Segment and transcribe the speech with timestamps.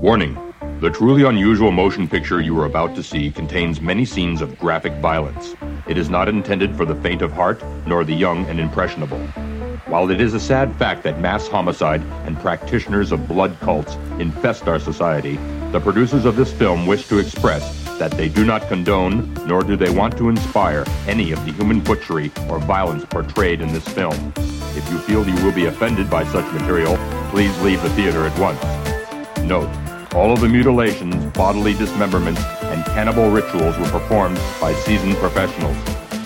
[0.00, 0.38] Warning
[0.80, 4.92] The truly unusual motion picture you are about to see contains many scenes of graphic
[5.00, 5.56] violence.
[5.88, 9.18] It is not intended for the faint of heart nor the young and impressionable.
[9.86, 14.68] While it is a sad fact that mass homicide and practitioners of blood cults infest
[14.68, 15.34] our society,
[15.72, 19.74] the producers of this film wish to express that they do not condone nor do
[19.74, 24.32] they want to inspire any of the human butchery or violence portrayed in this film.
[24.76, 26.96] If you feel you will be offended by such material,
[27.30, 28.62] please leave the theater at once.
[29.48, 29.70] Note,
[30.18, 35.76] all of the mutilations, bodily dismemberments, and cannibal rituals were performed by seasoned professionals.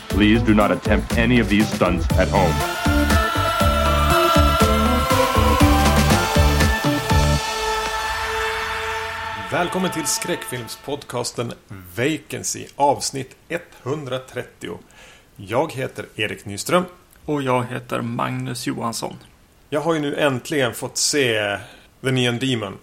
[0.08, 2.54] Please do not attempt any of these stunts at home.
[9.50, 11.52] Välkommen till skräckfilmspodcasten
[11.96, 14.78] Vacancy avsnitt 130.
[15.36, 16.84] Jag heter Erik Nyström.
[17.24, 19.16] Och jag heter Magnus Johansson.
[19.70, 21.58] Jag har ju nu äntligen fått se
[22.00, 22.78] The Neon Demon.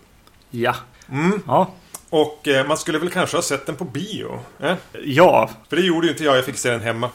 [0.49, 0.75] Ja.
[1.11, 1.41] Mm.
[1.47, 1.71] Ja.
[2.09, 4.39] Och eh, man skulle väl kanske ha sett den på bio?
[4.59, 4.75] Eh?
[5.03, 5.49] Ja.
[5.69, 7.09] För det gjorde ju inte jag, jag fick se den hemma.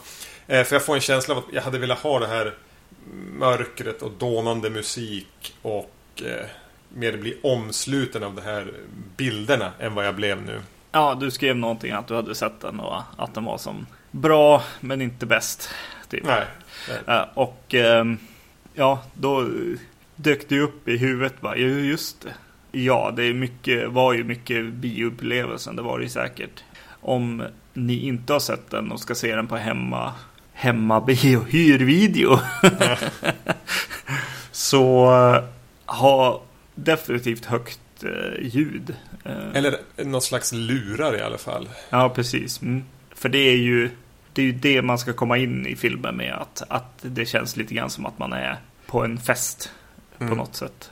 [0.47, 2.55] Eh, för jag får en känsla av att jag hade velat ha det här
[3.39, 5.91] mörkret och dånande musik och
[6.25, 6.47] eh,
[6.89, 8.73] mer bli omsluten av de här
[9.17, 10.61] bilderna än vad jag blev nu.
[10.93, 14.63] Ja, du skrev någonting att du hade sett den och att den var som bra
[14.81, 15.69] men inte bäst.
[16.09, 16.25] Typ.
[16.25, 16.45] Nej.
[17.07, 17.17] nej.
[17.17, 18.19] Eh, Och ehm,
[18.75, 19.49] ja, då
[20.17, 22.35] dök det upp i huvudet bara, "Ja, just det.
[22.75, 26.65] Ja, det är mycket, var ju mycket bioupplevelsen, det var det ju säkert.
[27.01, 30.13] Om ni inte har sett den och ska se den på hemma,
[30.53, 32.39] hemma bio, hyrvideo.
[34.53, 35.05] så
[35.37, 35.45] eh,
[35.97, 36.43] ha
[36.75, 38.95] definitivt högt eh, ljud.
[39.25, 41.69] Eh, Eller någon slags lurar i alla fall.
[41.91, 42.63] Ja, precis.
[42.63, 42.85] Mm.
[43.15, 43.91] För det är ju
[44.33, 46.35] det är ju det man ska komma in i filmen med.
[46.35, 49.71] Att, att det känns lite grann som att man är på en fest
[50.19, 50.37] på Mm.
[50.39, 50.91] något sätt.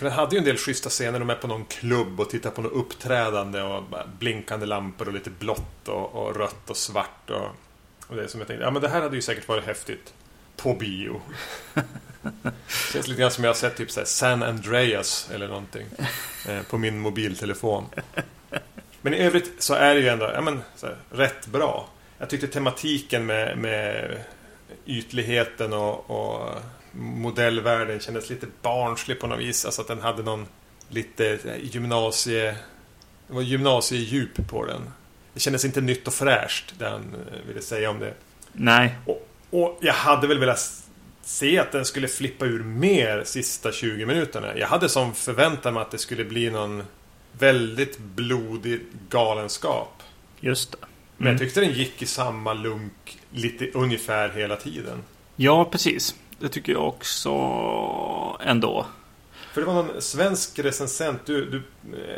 [0.00, 1.18] För den hade ju en del schyssta scener.
[1.18, 3.84] De är på någon klubb och tittar på något uppträdande och
[4.18, 7.30] blinkande lampor och lite blått och, och rött och svart.
[7.30, 7.46] Och,
[8.06, 10.14] och det som jag tänkte, ja men det här hade ju säkert varit häftigt.
[10.56, 11.20] På bio.
[12.92, 15.86] Känns lite grann som jag har sett typ så San Andreas eller någonting.
[16.48, 17.84] Eh, på min mobiltelefon.
[19.02, 21.88] Men i övrigt så är det ju ändå, ja men här, rätt bra.
[22.18, 24.16] Jag tyckte tematiken med, med
[24.86, 26.48] ytligheten och, och
[26.92, 29.64] modellvärlden kändes lite barnslig på något vis.
[29.64, 30.46] Alltså att den hade någon
[30.88, 32.56] lite gymnasie...
[33.28, 34.90] Det var gymnasiedjup på den.
[35.34, 38.14] Det kändes inte nytt och fräscht, det han eh, ville säga om det.
[38.52, 40.82] nej, Och, och jag hade väl velat
[41.22, 44.56] se att den skulle flippa ur mer sista 20 minuterna.
[44.58, 46.82] Jag hade som förväntan mig att det skulle bli någon
[47.32, 50.02] väldigt blodig galenskap.
[50.40, 50.78] just det.
[51.16, 51.32] Men Mm.
[51.32, 55.02] jag tyckte den gick i samma lunk lite ungefär hela tiden.
[55.36, 56.14] Ja, precis.
[56.40, 57.30] Det tycker jag också
[58.44, 58.86] ändå.
[59.52, 61.62] För det var någon svensk recensent du, du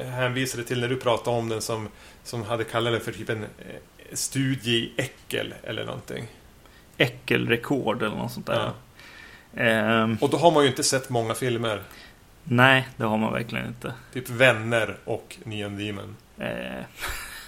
[0.00, 1.88] eh, hänvisade till när du pratade om den som,
[2.25, 3.49] som hade kallat den för typ en eh,
[4.12, 6.27] studie i äckel eller någonting.
[6.97, 8.71] Äckelrekord eller något sånt där.
[9.55, 9.62] Ja.
[9.62, 11.83] Ehm, Och då har man ju inte sett många filmer.
[12.44, 13.94] nej, det har man verkligen inte.
[14.12, 16.16] Typ Vänner och Neon Demon.
[16.39, 16.84] Eh.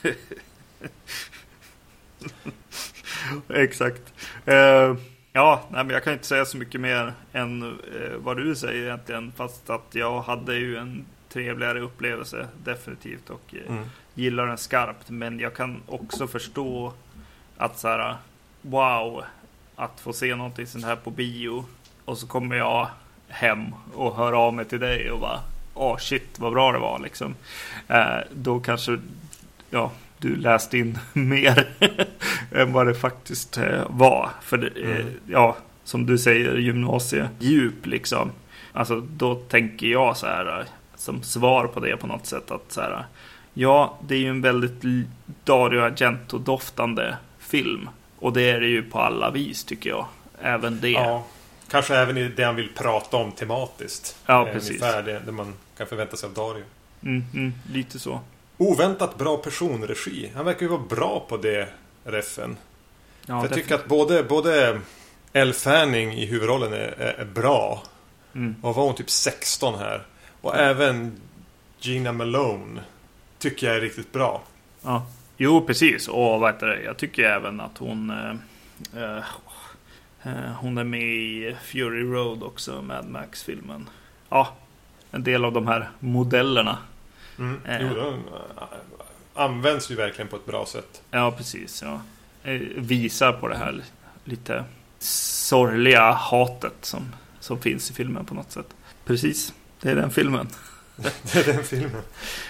[3.48, 4.02] Exakt.
[4.46, 4.94] Eh,
[5.34, 8.82] ja, nej, men jag kan inte säga så mycket mer än eh, vad du säger
[8.84, 9.32] egentligen.
[9.36, 13.84] Fast att jag hade ju en trevligare upplevelse definitivt och eh, Mm.
[14.14, 15.10] gillar den skarpt.
[15.10, 16.92] Men jag kan också förstå
[17.56, 18.16] att så här,
[18.62, 19.24] wow,
[19.76, 21.64] att få se någonting sånt här på bio.
[22.04, 22.88] Och så kommer jag
[23.28, 25.40] hem och hör av mig till dig och bara,
[25.74, 27.34] åh shit vad bra det var liksom.
[27.88, 28.98] Eh, då kanske,
[29.70, 31.68] ja, du läste in mer
[32.54, 34.30] än vad det faktiskt eh, var.
[34.42, 35.12] För det, eh, Mm.
[35.26, 38.30] ja, som du säger, gymnasiedjup liksom.
[38.72, 40.66] Alltså då tänker jag så här, eh,
[40.96, 43.04] som svar på det på något sätt att så här,
[43.54, 44.82] ja, det är ju en väldigt
[45.44, 47.88] Dario Argento-doftande film.
[48.18, 50.06] Och det är det ju på alla vis tycker jag.
[50.40, 50.90] Även det.
[50.90, 51.24] Ja.
[51.70, 54.16] Kanske även i det han vill prata om tematiskt.
[54.26, 54.70] Ja, precis.
[54.82, 56.64] Ungefär det, det man kan förvänta sig av Dario.
[57.02, 58.20] Mm, mm, lite så.
[58.56, 60.30] Oväntat bra personregi.
[60.34, 61.68] Han verkar ju vara bra på det,
[62.04, 62.56] reffen.
[63.26, 64.80] Ja, jag tycker att både, både
[65.32, 67.82] Elle Fanning i huvudrollen är, är, är bra.
[68.34, 68.56] Mm.
[68.62, 70.06] Och var hon typ 16 här.
[70.40, 71.20] Och även
[71.78, 72.80] Gina Malone
[73.38, 74.42] tycker jag är riktigt bra.
[74.82, 75.06] Ja.
[75.36, 76.08] Jo, precis.
[76.08, 76.82] Och vad heter det?
[76.82, 79.24] jag tycker även att hon eh, eh,
[80.22, 83.88] eh, Hon är med i Fury Road också, Mad Max-filmen.
[84.28, 84.48] Ja,
[85.10, 86.78] en del av de här modellerna.
[87.38, 87.60] Mm.
[87.66, 87.92] Eh.
[87.96, 88.14] Jo,
[89.34, 91.02] används ju verkligen på ett bra sätt.
[91.10, 91.82] Ja, precis.
[91.82, 92.00] Ja.
[92.50, 93.82] Eh, Visar på det här
[94.24, 94.64] lite
[94.98, 98.66] sorgliga hatet som, som finns i filmen på något sätt.
[99.04, 100.48] Precis, det är den filmen.
[100.96, 102.02] det är den filmen.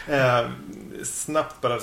[0.08, 0.50] Eh,
[1.04, 1.80] snabbt bara.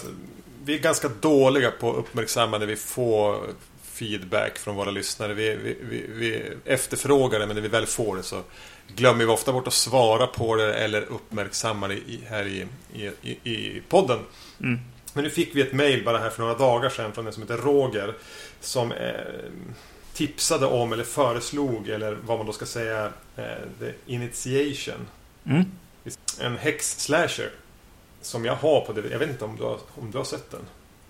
[0.63, 3.39] Vi är ganska dåliga på att uppmärksamma när vi får
[3.83, 5.33] feedback från våra lyssnare.
[5.33, 8.41] Vi, vi, vi, vi efterfrågar det men när vi väl får det så
[8.95, 12.67] glömmer vi ofta bort att svara på det eller uppmärksamma det i, här i,
[13.21, 14.19] i, i podden.
[14.59, 14.79] Mm.
[15.13, 17.43] Men nu fick vi ett mail bara här för några dagar sedan från en som
[17.43, 18.13] heter Roger.
[18.59, 19.11] Som eh,
[20.13, 23.05] tipsade om eller föreslog eller vad man då ska säga
[23.35, 23.43] eh,
[23.79, 25.07] The Initiation.
[25.45, 25.65] Mm.
[26.39, 27.49] En häx-slasher.
[28.21, 29.09] Som jag har på det.
[29.11, 30.61] Jag vet inte om du har, om du har sett den?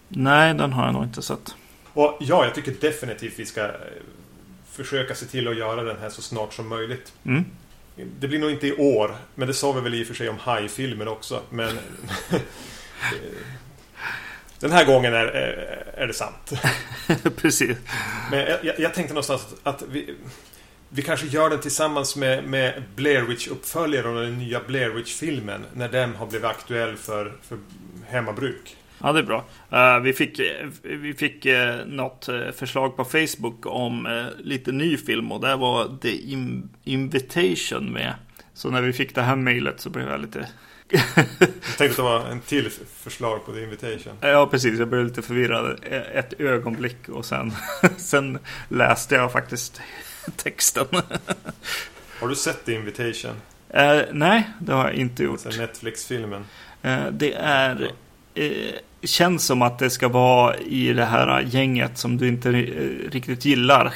[0.07, 1.55] Nej, den har jag nog inte sett.
[1.93, 3.71] Och ja, jag tycker definitivt vi ska eh,
[4.83, 7.13] försöka se till att göra den här så snart som möjligt.
[7.25, 7.45] Mm.
[7.95, 10.29] Det blir nog inte i år, men det sa vi väl i och för sig
[10.29, 11.41] om High-filmen också.
[11.49, 11.79] Men
[14.59, 16.51] den här gången är, är, är det sant.
[17.35, 17.77] Precis.
[18.31, 20.15] Men jag, jag, tänkte någonstans att vi,
[20.89, 25.65] vi kanske gör den tillsammans med, med Blair Witch-uppföljaren och den nya Blair Witch-filmen.
[25.73, 27.57] När den har blivit aktuell för, för
[28.07, 28.77] hemmabruk.
[29.03, 29.45] Ja, det är bra.
[29.73, 30.39] Uh, vi fick,
[30.83, 35.97] vi fick uh, något förslag på Facebook om uh, lite ny film och det var
[36.01, 38.13] The In Invitation med.
[38.53, 40.47] Så när vi fick det här mejlet så blev jag lite...
[40.89, 41.27] jag
[41.77, 44.13] tänkte att det var en till förslag på The Invitation.
[44.21, 44.79] Ja, precis.
[44.79, 45.79] Jag blev lite förvirrad
[46.13, 47.53] ett ögonblick och sen,
[47.97, 48.39] sen
[48.69, 49.81] läste jag faktiskt
[50.35, 50.85] texten.
[52.19, 53.35] Har du sett The Invitation?
[54.11, 55.57] nej, det har jag inte gjort.
[55.57, 56.45] Netflix-filmen.
[57.11, 57.91] det är
[58.33, 63.11] eh, känns som att det ska vara i det här gänget som du inte eh,
[63.11, 63.93] riktigt gillar.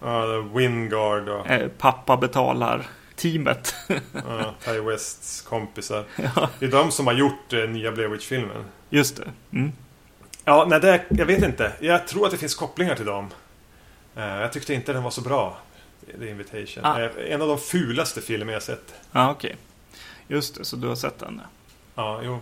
[0.00, 1.50] Ja, uh, Wingard och...
[1.50, 2.86] Eh, pappa betalar
[3.16, 3.74] teamet.
[4.12, 6.04] ja, Ty Wests kompisar.
[6.16, 6.50] Ja.
[6.58, 8.64] Det är de som har gjort eh, nya Blair Witch-filmen.
[8.90, 9.32] Just det.
[9.52, 9.72] Mm.
[10.44, 11.72] Ja, nej, det, jag vet inte.
[11.80, 13.30] Jag tror att det finns kopplingar till dem.
[14.16, 15.58] Uh, jag tyckte inte den var så bra.
[16.18, 16.84] The Invitation.
[16.84, 17.00] Ah.
[17.00, 18.94] Uh, en av de fulaste filmer jag sett.
[19.12, 19.48] Ja, ah, okej.
[19.48, 20.36] Okay.
[20.36, 21.40] Just det, så du har sett den?
[21.94, 22.40] Ja, jo.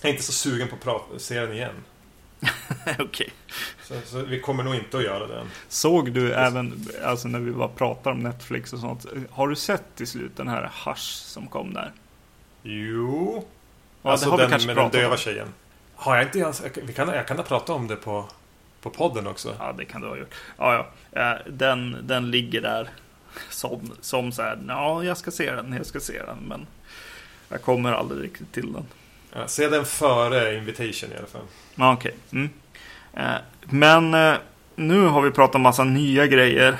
[0.00, 1.74] Jag är inte så sugen på att se den igen.
[2.86, 3.04] Okej.
[3.04, 3.28] Okay.
[3.82, 5.46] Så, så, vi kommer nog inte att göra den.
[5.68, 9.06] Såg du även, alltså när vi bara pratar om Netflix och sånt.
[9.30, 11.92] Har du sett till slut den här Hush som kom där?
[12.62, 13.46] Jo.
[14.02, 15.16] Ja, alltså den med den döva om.
[15.16, 15.48] tjejen.
[15.94, 18.28] Har jag inte ens, vi kan, jag kan ha pratat om det på,
[18.80, 19.56] på podden också.
[19.58, 20.34] Ja, det kan du ha gjort.
[20.58, 21.38] Ja, ja.
[21.46, 22.90] Den, den ligger där
[23.50, 26.66] som, som så här, ja, jag ska se den, jag ska se den, men
[27.48, 28.86] jag kommer aldrig riktigt till den.
[29.32, 31.42] Ja, se den före Invitation i alla fall.
[31.74, 32.14] Ja, Okej.
[32.28, 32.40] Okay.
[32.40, 32.50] Mm.
[33.12, 34.38] Eh, men eh,
[34.74, 36.76] nu har vi pratat massa nya grejer.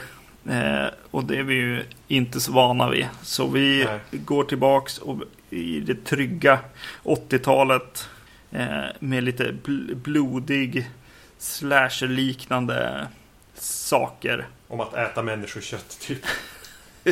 [0.50, 3.06] Eh, och det är vi ju inte så vana vid.
[3.22, 4.00] Så vi Nej.
[4.10, 5.16] går tillbaks och
[5.50, 6.58] i det trygga
[7.04, 8.08] 80-talet.
[8.50, 10.90] Eh, med lite bl blodig
[11.38, 13.06] slasher-liknande
[13.54, 14.46] saker.
[14.68, 16.22] Om att äta människokött typ.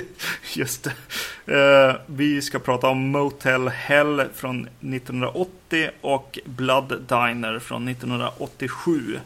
[0.55, 0.93] Just det.
[1.55, 9.21] Uh, vi ska prata om Motel Hell från 1980 och Blood Diner från 1987.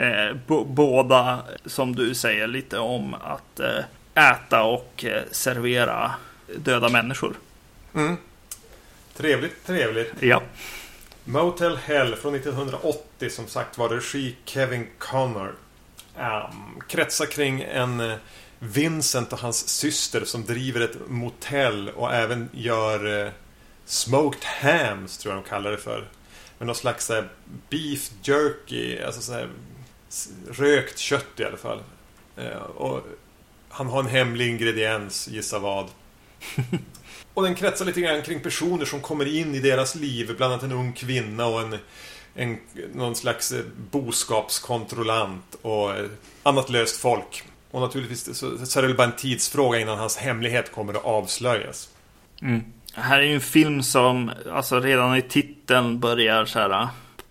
[0.00, 3.84] Uh, båda, som du säger, lite om att uh,
[4.14, 6.10] äta och servera
[6.56, 7.34] döda människor.
[7.94, 8.16] Mm.
[9.16, 10.12] Trevligt, trevligt.
[10.20, 10.42] Ja.
[11.24, 15.54] Motel Hell från 1980, som sagt var regi Kevin Connor.
[16.18, 18.00] Um, kretsar kring en
[18.64, 23.32] Vincent och hans syster som driver ett motell och även gör eh,
[23.84, 26.08] Smoked hams, tror jag de kallar det för.
[26.58, 27.24] Med någon slags eh,
[27.70, 29.48] beef jerky, alltså så här,
[30.50, 31.82] rökt kött i alla fall.
[32.36, 33.06] Eh, och
[33.68, 35.88] han har en hemlig ingrediens, gissa vad.
[37.34, 40.64] och den kretsar lite grann kring personer som kommer in i deras liv, bland annat
[40.64, 41.78] en ung kvinna och en,
[42.34, 42.58] en
[42.94, 46.06] någon slags eh, boskapskontrollant och eh,
[46.42, 47.44] annat löst folk.
[47.74, 51.88] Och naturligtvis så, så är det bara en tidsfråga innan hans hemlighet kommer att avslöjas.
[52.42, 52.64] Mm.
[52.94, 56.88] Här är ju en film som alltså redan i titeln börjar så här,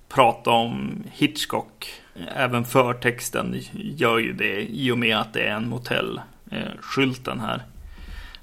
[0.09, 1.93] prata om Hitchcock.
[2.35, 7.63] Även förtexten gör ju det i och med att det är en motellskylten här.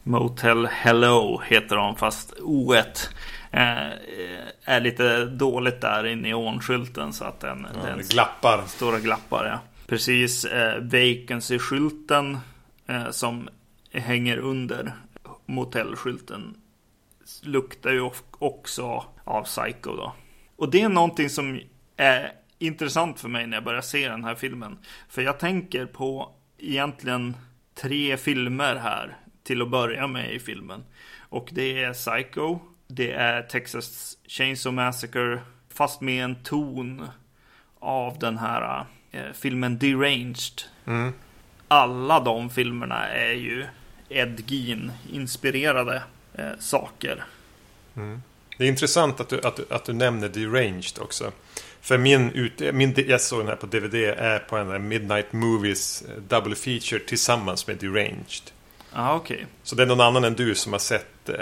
[0.02, 2.84] Motel Hello heter de fast o eh,
[4.64, 8.62] är lite dåligt där i neonskylten så att den, ja, den glappar.
[8.66, 12.38] Stora glappar ja precis eh, vacancy-skylten
[12.86, 13.48] eh, som
[13.92, 14.92] hänger under
[15.46, 16.56] motellskylten
[17.42, 20.12] luktar ju också av Psycho då.
[20.56, 21.60] Och det är någonting som
[21.96, 24.78] är intressant för mig när jag börjar se den här filmen.
[25.08, 27.36] För jag tänker på egentligen
[27.74, 30.84] tre filmer här till att börja med i filmen.
[31.18, 37.08] Och det är Psycho, det är Texas Chainsaw Massacre, fast med en ton
[37.78, 38.86] av den här
[39.34, 40.62] filmen Deranged.
[40.86, 41.12] Mm.
[41.68, 43.66] Alla de filmerna är ju
[44.08, 46.02] Ed Gein inspirerade
[46.34, 47.24] eh, saker.
[47.96, 48.22] Mm.
[48.58, 51.32] Det är intressant att du, att, du, att du nämner Deranged också.
[51.80, 56.02] För min, ut, min, jag såg den här på DVD, är på en Midnight Movies
[56.02, 58.50] eh, Double Feature tillsammans med Deranged.
[58.94, 59.46] Ja, okej.
[59.62, 61.34] Så det är någon annan än du som har sett eh,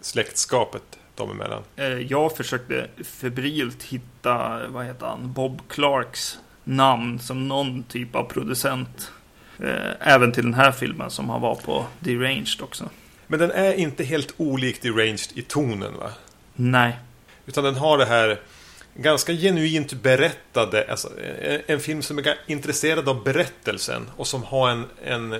[0.00, 0.82] släktskapet
[1.14, 1.62] dem emellan.
[1.76, 8.24] Eh, Jag försökte febrilt hitta, vad heter han, Bob Clarks namn som någon typ av
[8.24, 9.12] producent.
[9.58, 12.88] Eh, Även till den här filmen som han var på Deranged också.
[13.26, 16.10] Men den är inte helt olik Deranged i tonen va?
[16.54, 16.96] Nej.
[17.46, 18.40] Utan den har det här
[18.94, 21.08] ganska genuint berättade, alltså,
[21.42, 25.38] en- en film som är intresserad av berättelsen och som har en, en eh,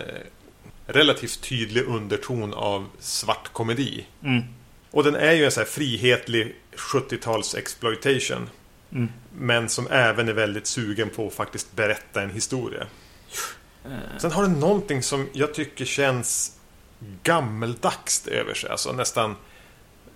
[0.87, 4.07] relativt tydlig underton av svart komedi.
[4.25, 4.43] Mm.
[4.91, 8.49] Och den är ju en så här frihetlig 70-tals exploitation.
[8.93, 9.09] Mm.
[9.35, 12.87] Men som även är väldigt sugen på att faktiskt berätta en historia.
[13.85, 16.57] Eh, Sen har den någonting som jag tycker känns
[17.23, 18.71] gammeldags över sig.
[18.71, 19.37] Alltså nästan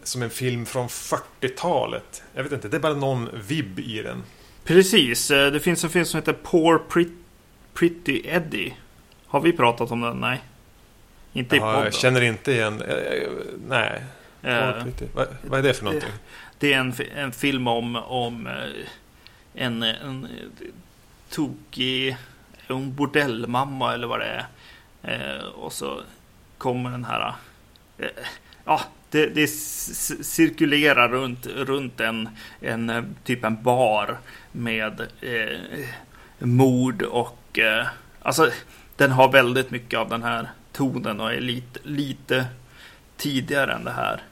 [0.03, 2.23] som en film från 40-talet.
[2.35, 4.23] Jag vet inte, det är bara någon vibb i den.
[4.65, 7.23] Precis, eh, det finns en film som heter Poor Pret-
[7.75, 8.75] Pretty Eddie.
[9.27, 10.17] Har vi pratat om den?
[10.17, 10.41] Nej.
[11.33, 11.85] Inte i Ja, podden.
[11.85, 12.83] jag känner inte igen...
[12.83, 13.29] eh,
[13.69, 14.03] nej.
[14.43, 16.11] Eh, Vad, vad är det för någonting?
[16.59, 18.87] Det är en, en film om, om eh,
[19.55, 20.29] en, en
[21.31, 22.17] tokig
[22.69, 24.47] en bordellmamma eller vad det är.
[25.03, 26.01] Eh, och så
[26.59, 27.35] kommer den här...
[27.99, 28.09] Eh,
[28.65, 28.81] ja,
[29.11, 32.29] det, det cirkulerar runt, runt en,
[32.61, 34.19] en eh, typ en bar
[34.53, 35.85] med eh,
[36.39, 37.59] mord och...
[37.59, 37.87] Eh,
[38.23, 38.51] alltså,
[38.97, 42.47] den har väldigt mycket av den här tonen och är lite, lite
[43.17, 44.23] tidigare än det här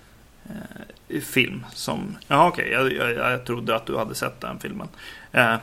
[0.45, 0.83] eh,
[1.21, 2.17] film som...
[2.29, 2.69] Ja, okej.
[2.71, 4.89] Jag, jag, jag trodde att du hade sett den filmen.
[5.33, 5.57] Eh,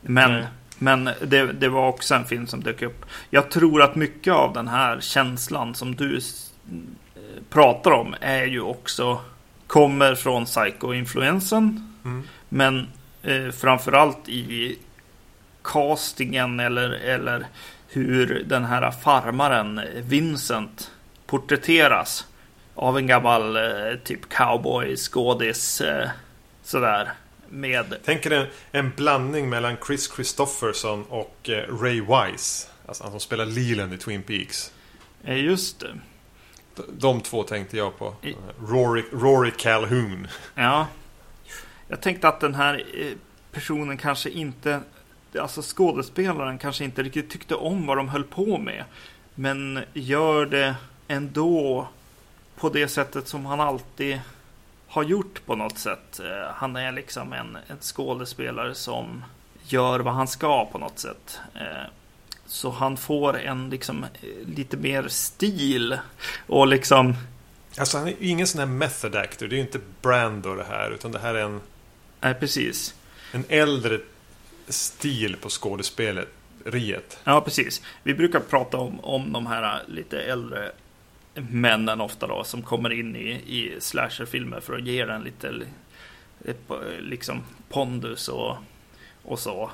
[0.00, 0.44] men
[0.82, 3.04] men det, det var också en film som dök upp.
[3.30, 6.20] Jag tror att mycket av den här känslan som du eh,
[7.50, 9.20] pratar om är ju också
[9.66, 11.94] kommer från Psycho-influensen.
[12.04, 12.22] Mm.
[12.48, 12.88] Men
[13.22, 14.78] eh, framförallt i
[15.62, 17.46] castingen eller, eller
[17.88, 20.90] hur den här farmaren Vincent
[21.26, 22.26] porträtteras
[22.74, 26.08] av en gammal eh, typ cowboy skådis eh,
[26.62, 27.12] sådär
[27.48, 32.68] med Tänker en, en blandning mellan Chris Christopherson och eh, Ray Wise.
[32.86, 34.72] Alltså han som spelar Leland i Twin Peaks.
[35.26, 35.92] just det.
[36.76, 38.14] D- De två tänkte jag på.
[38.22, 38.36] I-
[38.68, 40.28] Rory, Rory Calhoun.
[40.54, 40.86] Ja.
[41.88, 42.84] Jag tänkte att den här
[43.52, 44.80] personen kanske inte,
[45.40, 48.84] alltså skådespelaren kanske inte riktigt tyckte om vad de höll på med.
[49.34, 50.74] Men gör det
[51.08, 51.88] ändå
[52.62, 54.20] på det sättet som han alltid
[54.88, 56.20] har gjort på något sätt.
[56.20, 59.24] Eh, Han är liksom en, en skådespelare som
[59.64, 61.40] gör vad han ska på något sätt.
[61.54, 61.88] Eh,
[62.46, 65.98] Så han får en liksom eh, lite mer stil
[66.46, 67.14] och liksom
[67.78, 69.48] Alltså han är ju ingen sån här method actor.
[69.48, 70.90] Det är ju inte Brando det här.
[70.90, 71.60] Utan det här är en,
[72.20, 72.94] Nej, precis.
[73.32, 73.98] en äldre
[74.68, 76.28] stil på skådespelet.
[76.64, 77.18] Riet.
[77.24, 77.82] Ja, precis.
[78.02, 80.72] Vi brukar prata om, om de här lite äldre
[81.34, 85.48] männen ofta då som kommer in i, i slasherfilmer för att ge den lite
[86.44, 86.54] eh,
[87.00, 88.56] liksom pondus och,
[89.22, 89.70] och så.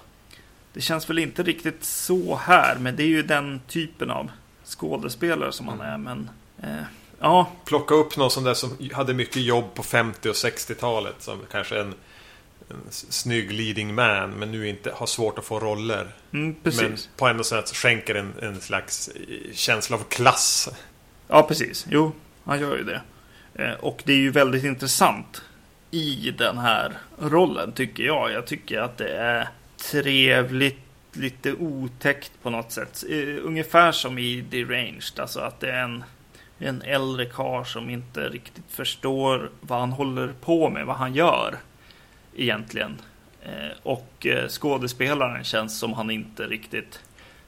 [0.72, 4.30] Det känns väl inte riktigt så här, men det är ju den typen av
[4.64, 5.98] skådespelare som han är.
[5.98, 6.30] Men
[6.62, 6.84] eh,
[7.20, 11.14] ja, Plocka upp någon sån där som hade mycket jobb på 50 och 60-talet.
[11.18, 11.94] Som kanske en,
[12.70, 14.30] en snygg leading man.
[14.30, 16.14] Men nu inte har svårt att få roller.
[16.32, 16.56] mm.
[16.62, 20.68] Men på ändå sätt skänker en, en slags eh, känsla av klass.
[21.28, 21.86] Ja, precis.
[21.90, 22.12] Jo,
[22.44, 23.02] han gör ju det.
[23.54, 25.42] Eh, och det är ju väldigt intressant
[25.90, 28.32] i den här rollen, tycker jag.
[28.32, 29.48] Jag tycker att det är
[29.90, 30.78] trevligt,
[31.12, 33.04] lite otäckt på något sätt.
[33.10, 36.04] Eh, ungefär som i Deranged, alltså att det är en,
[36.58, 41.56] en äldre karl som inte riktigt förstår vad han håller på med, vad han gör
[42.36, 43.00] egentligen.
[43.42, 47.00] Eh, och skådespelaren känns som han inte riktigt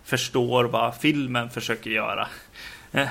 [0.05, 2.29] förstår vad filmen försöker göra.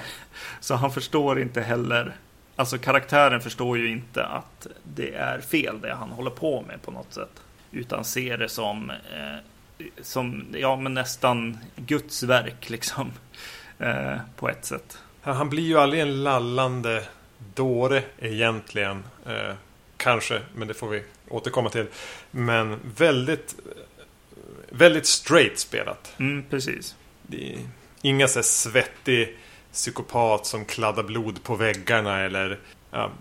[0.60, 2.16] Så han förstår inte heller,
[2.56, 6.92] alltså karaktären förstår ju inte att det är fel det han håller på med på
[6.92, 7.42] något sätt.
[7.72, 13.12] Utan ser det som, eh, som ja men nästan Guds verk liksom.
[13.82, 14.98] Eh, på ett sätt.
[15.22, 17.04] Han blir ju aldrig en lallande
[17.56, 19.04] dåre egentligen.
[19.26, 19.54] Eh,
[19.98, 21.88] kanske, men det får vi återkomma till.
[22.32, 23.56] Men väldigt,
[24.70, 26.14] väldigt straight spelat.
[26.18, 26.96] Mm, precis.
[28.02, 29.38] Inga så svettig
[29.72, 32.60] psykopat som kladdar blod på väggarna eller...
[32.92, 33.12] Ja,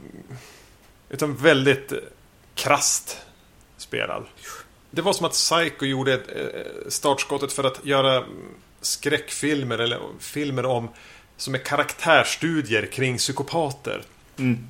[1.08, 1.98] utan väldigt eh,
[2.54, 3.18] krasst
[3.76, 4.24] spelad.
[4.90, 8.28] Det var som att Psycho gjorde ett, eh, startskottet för att göra mm,
[8.80, 10.88] skräckfilmer eller filmer om
[11.36, 14.02] som är karaktärstudier kring psykopater.
[14.38, 14.68] Mm.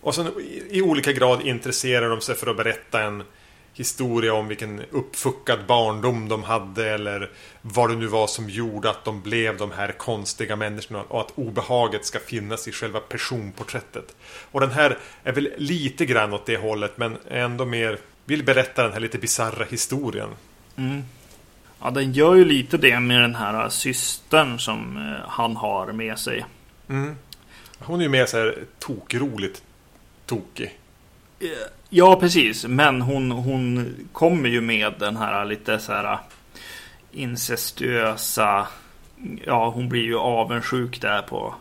[0.00, 3.22] Och sen i, i olika grad intresserar de sig för att berätta en
[3.74, 7.30] historia om vilken uppfuckad barndom de hade eller
[7.62, 11.32] vad det nu var som gjorde att de blev de här konstiga människorna och att
[11.34, 14.16] obehaget ska finnas i själva personporträttet.
[14.50, 18.82] Och den här är väl lite grann åt det hållet men ändå mer vill berätta
[18.82, 20.28] den här lite bizarra historien.
[20.76, 21.02] Mm.
[21.80, 26.18] Ja, den gör ju lite det med den här systern som eh, han har med
[26.18, 26.44] sig.
[26.88, 27.16] Mm.
[27.78, 29.62] Hon är ju mer så här tokroligt
[30.26, 30.78] tokig.
[31.40, 31.48] Eh,
[31.88, 32.64] ja, precis.
[32.64, 36.18] Men hon, hon kommer ju med den här lite så här eh,
[37.12, 38.66] incestuösa...
[39.44, 41.54] Ja, hon blir ju avundsjuk där på,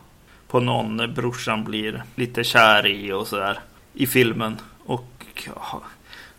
[0.48, 3.60] på någon brorsan blir lite kär i och sådär
[3.94, 4.58] i filmen.
[4.86, 5.48] Och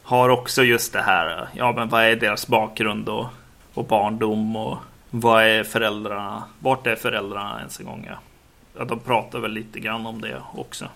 [0.02, 1.42] har också just det här.
[1.42, 3.26] Eh, ja, men vad är deras bakgrund och,
[3.74, 4.78] och barndom och
[5.10, 6.44] vad är föräldrarna?
[6.58, 8.06] Vart är föräldrarna ens en gång?
[8.08, 8.16] Ja.
[8.78, 10.88] ja, de pratar väl lite grann om det också.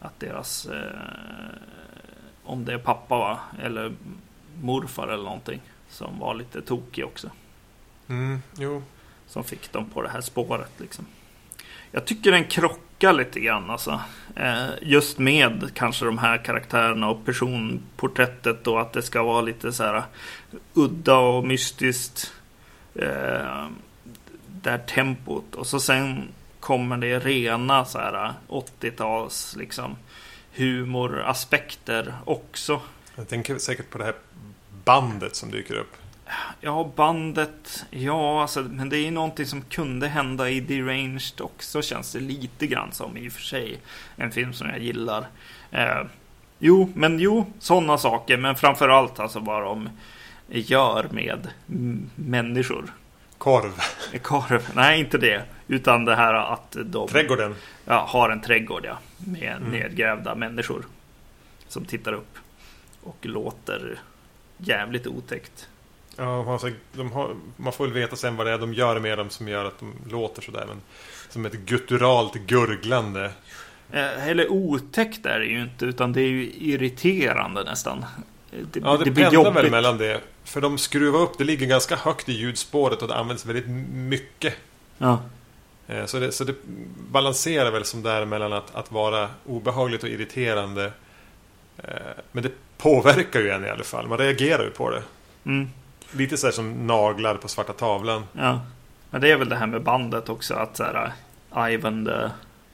[0.00, 1.58] Att deras eh,
[2.44, 3.38] om det är pappa va?
[3.62, 3.92] eller
[4.62, 7.30] morfar eller någonting som var lite tokig också.
[8.08, 8.82] Mm, jo.
[9.26, 11.06] Som fick dem på det här spåret liksom.
[11.90, 14.00] Jag tycker den krockar lite grann alltså.
[14.36, 19.72] Eh, just med kanske de här karaktärerna och personporträttet och att det ska vara lite
[19.72, 20.02] så här
[20.74, 22.32] udda och mystiskt.
[22.94, 23.66] Eh,
[24.62, 26.28] där tempot och så sen
[26.60, 29.96] kommer det rena så här 80-tals liksom
[30.56, 32.80] humoraspekter också.
[33.16, 34.14] Jag tänker säkert på det här
[34.84, 35.96] bandet som dyker upp.
[36.60, 37.84] Ja, bandet.
[37.90, 42.20] Ja, alltså, men det är ju någonting som kunde hända i Deranged också känns det
[42.20, 43.78] lite grann som i och för sig.
[44.16, 45.28] En film som jag gillar.
[45.70, 46.02] Eh,
[46.58, 48.36] jo, men jo, sådana saker.
[48.36, 49.88] Men framförallt alltså vad de
[50.48, 51.48] gör med
[52.14, 52.92] människor.
[53.38, 53.72] Korv.
[54.22, 55.42] Korv, nej inte det.
[55.68, 57.54] Utan det här att de Trädgården.
[57.84, 58.98] Ja, har en trädgård ja.
[59.18, 59.70] Med mm.
[59.70, 60.86] nedgrävda människor.
[61.68, 62.38] Som tittar upp.
[63.02, 64.00] Och låter
[64.58, 65.68] jävligt otäckt.
[66.16, 66.70] Ja, alltså,
[67.12, 69.64] har, man får väl veta sen vad det är de gör med dem som gör
[69.64, 70.64] att de låter sådär.
[70.68, 70.80] Men
[71.28, 73.30] som ett gutturalt gurglande.
[73.92, 78.04] Eh, eller otäckt är det ju inte, utan det är ju irriterande nästan.
[78.50, 80.20] Det, ja, det, det pendlar väl mellan det.
[80.48, 84.54] För de skruvar upp, det ligger ganska högt i ljudspåret och det används väldigt mycket.
[84.98, 85.20] Ja.
[85.86, 86.54] Eh, så det, så det
[87.10, 90.92] balanserar väl som där mellan att, att vara obehagligt och irriterande.
[91.78, 91.92] Eh,
[92.32, 94.08] men det påverkar ju en i alla fall.
[94.08, 95.02] Man reagerar ju på det.
[95.44, 95.70] Mm.
[96.12, 98.24] Lite så som naglar på svarta tavlan.
[98.32, 98.60] Ja.
[99.10, 100.54] Men det är väl det här med bandet också.
[100.54, 101.12] Att så här,
[101.70, 102.30] Ivan the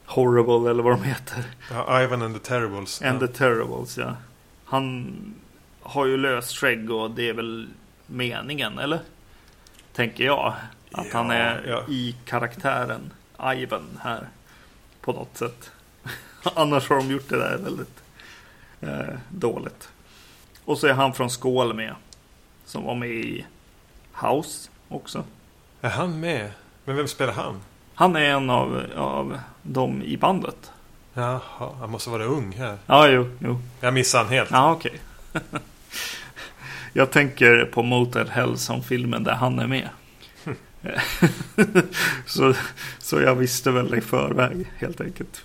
[0.07, 1.45] Horrible eller vad de heter.
[1.71, 3.03] Ja, Ivan and the Terribles.
[3.03, 3.27] And ja.
[3.27, 4.17] the Terribles, ja.
[4.65, 5.15] Han
[5.85, 7.69] har ju löst skägg och det är väl
[8.07, 9.01] meningen, eller?
[9.93, 10.55] Tänker jag.
[10.93, 11.83] Att ja, han är ja.
[11.89, 13.13] i karaktären
[13.57, 14.29] Ivan här.
[15.01, 15.71] På något sätt.
[16.55, 18.03] Annars har de gjort det där väldigt
[18.81, 19.89] eh, dåligt.
[20.65, 21.95] Och så är han från Skål med.
[22.65, 23.47] Som var med i
[24.13, 25.25] House också.
[25.81, 26.51] Är han med?
[26.85, 27.61] Men vem spelar han?
[27.95, 30.71] Han är en av, av dem i bandet.
[31.15, 31.41] Jaha,
[31.81, 32.79] han måste vara ung här.
[32.87, 33.59] Ja, jo, jo.
[33.81, 34.51] Jag missade han helt.
[34.51, 35.01] Ja, okej.
[35.33, 35.61] Okay.
[36.97, 39.89] Jag tänker på Motor Hell som filmen där han är med.
[42.27, 42.55] så,
[42.99, 45.45] så jag visste väl i förväg helt enkelt.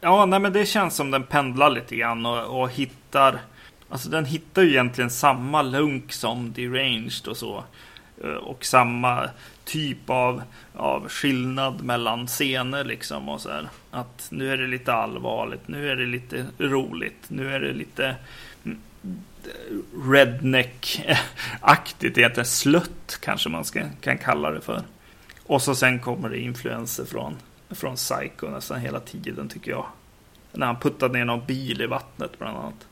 [0.00, 3.40] Ja, nej men det känns som den pendlar lite grann och, och hittar
[3.88, 7.64] Alltså den hittar ju egentligen samma lunk som Deranged och så.
[8.24, 9.30] Eh, och samma
[9.64, 10.42] typ av,
[10.74, 13.68] av skillnad mellan scener liksom och så här.
[13.90, 18.16] Att nu är det lite allvarligt, nu är det lite roligt, nu är det lite
[19.94, 24.82] redneck-aktigt, egentligen slött kanske man ska, kan kalla det för.
[25.46, 27.36] Och så sen kommer det influenser från,
[27.70, 29.86] från Psycho nästan hela tiden tycker jag.
[30.52, 32.86] När han puttade ner någon bil i vattnet bland annat.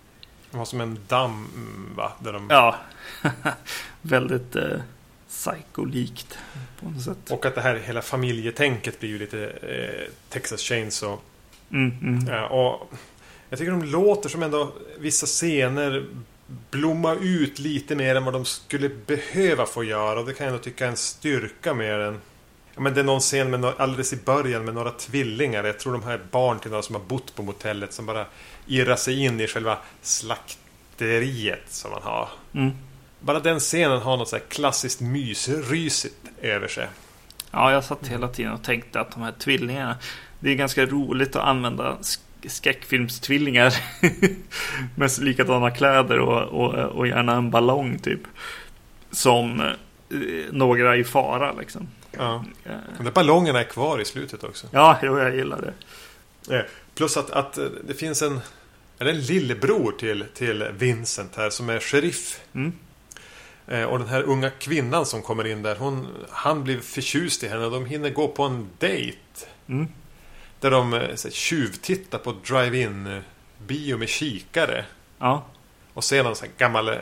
[0.51, 1.49] Det var som en damm
[1.97, 2.13] va?
[2.19, 2.47] Där de...
[2.51, 2.77] Ja,
[4.03, 4.81] väldigt eh,
[5.29, 6.39] psykolikt
[6.81, 7.31] på något sätt.
[7.31, 11.23] Och att det här hela familjetänket blir ju lite eh, Texas Chainsaw.
[11.71, 12.29] Mm, mm.
[12.29, 12.93] Ja, och
[13.49, 16.07] jag tycker de låter som ändå vissa scener
[16.71, 20.21] blomma ut lite mer än vad de skulle behöva få göra.
[20.21, 22.21] Och det kan jag nog tycka är en styrka med den.
[22.75, 25.65] Ja, men det är någon scen med alldeles i början med några tvillingar.
[25.65, 28.27] Jag tror de här är barn till några som har bott på motellet som bara
[28.67, 32.29] irrar sig in i själva slakteriet som man har.
[32.55, 32.73] Mm.
[33.21, 36.89] Bara den scenen har något så här klassiskt mysrysigt över sig.
[37.51, 39.97] Ja, jag satt hela tiden och tänkte att de här tvillingarna
[40.41, 41.99] Det är ganska roligt att använda
[42.47, 43.75] skräckfilmstvillingar
[44.95, 48.21] med likadana kläder och, och, och gärna en ballong typ.
[49.11, 49.67] Som eh,
[50.51, 51.89] några i fara liksom.
[52.11, 52.45] Ja.
[52.97, 54.67] De där ballongerna är kvar i slutet också.
[54.71, 55.73] Ja, jo, jag gillar
[56.49, 56.67] det.
[56.95, 58.41] Plus att, att det finns en
[59.03, 62.41] är det en lillebror till, till Vincent här som är sheriff.
[62.53, 62.73] Mm.
[63.67, 67.49] Eh, och den här unga kvinnan som kommer in där, hon, han blir förtjust i
[67.49, 69.19] henne de hinner gå på en dejt.
[69.67, 69.89] Mm.
[70.63, 73.19] Där de eh, så här, tjuvtittar på drive-in eh,
[73.67, 74.85] bio med kikare.
[75.19, 75.45] Ja.
[75.95, 76.95] Och ser någon sån här gammal eh,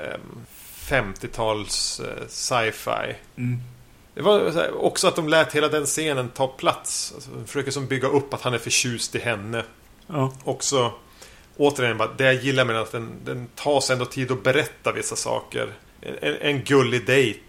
[0.89, 3.15] 50-tals eh, sci-fi.
[3.37, 3.61] Mm.
[4.15, 7.13] Det var här, också att de lät hela den scenen ta plats.
[7.15, 9.65] Alltså, de försöker som bygga upp att han är förtjust i henne.
[10.07, 10.33] Ja.
[10.45, 10.93] Också
[11.57, 14.43] Återigen, bara, det jag gillar med den att den, den tar sig ändå tid att
[14.43, 15.73] berätta vissa saker.
[16.01, 17.41] En, en gullig dejt.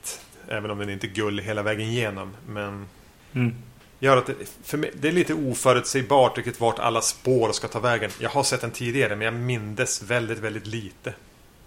[0.47, 2.36] Även om den inte är gullig hela vägen igenom.
[2.47, 2.88] Men
[3.34, 3.56] Mm
[4.01, 4.33] gör att det,
[4.63, 8.11] för mig, det är lite oförutsägbart riktigt vart alla spår ska ta vägen.
[8.19, 11.13] Jag har sett den tidigare men jag mindes väldigt, väldigt lite.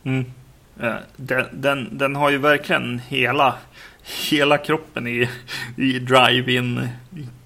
[0.05, 0.25] Mm.
[0.81, 3.55] Eh, den, den, den har ju verkligen hela,
[4.31, 5.29] hela kroppen i,
[5.77, 6.89] i drive-in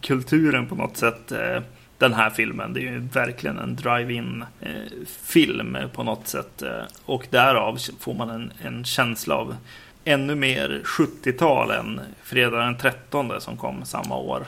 [0.01, 1.33] kulturen på något sätt.
[1.33, 1.63] Eh,
[1.99, 2.73] den här filmen.
[2.73, 6.63] Det är ju verkligen en drive-in eh, film på något sätt.
[7.05, 9.57] Och därav får man en, en känsla av
[10.05, 14.47] ännu mer 70-tal än Fredag den 13 som kom samma år.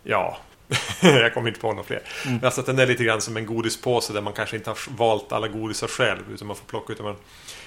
[0.02, 0.38] ja.
[1.02, 2.02] jag kommer inte på några fler.
[2.26, 2.40] Mm.
[2.44, 5.32] Alltså att den är lite grann som en godispåse där man kanske inte har valt
[5.32, 6.32] alla godisar själv.
[6.32, 7.16] Utan man får plocka ut dem.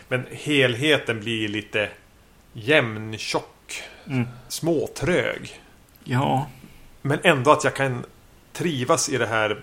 [0.08, 1.89] Men helheten blir lite
[2.54, 3.84] jämntjock.
[4.08, 4.27] Mm.
[4.47, 5.62] Småtrög.
[6.04, 6.49] Ja,
[7.01, 8.06] Men ändå att jag kan
[8.54, 9.62] trivas i det här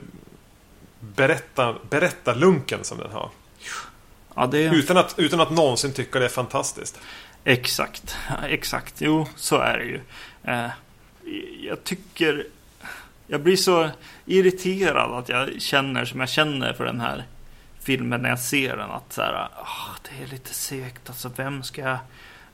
[1.00, 3.30] berätta, berättarlunken som den har.
[4.38, 7.01] Ja det Utan att, utan att någonsin tycka det är fantastiskt.
[7.44, 8.16] exakt.
[8.48, 10.01] Exakt, jo, så är det ju.
[10.44, 10.70] Eh,
[11.62, 12.46] Jag tycker...
[13.27, 13.90] Jag blir så
[14.27, 17.24] irriterad att jag känner som jag känner för den här
[17.81, 18.90] filmen när jag ser den.
[18.90, 21.09] Att så här, ah, det är lite segt.
[21.09, 21.98] Alltså, vem ska jag...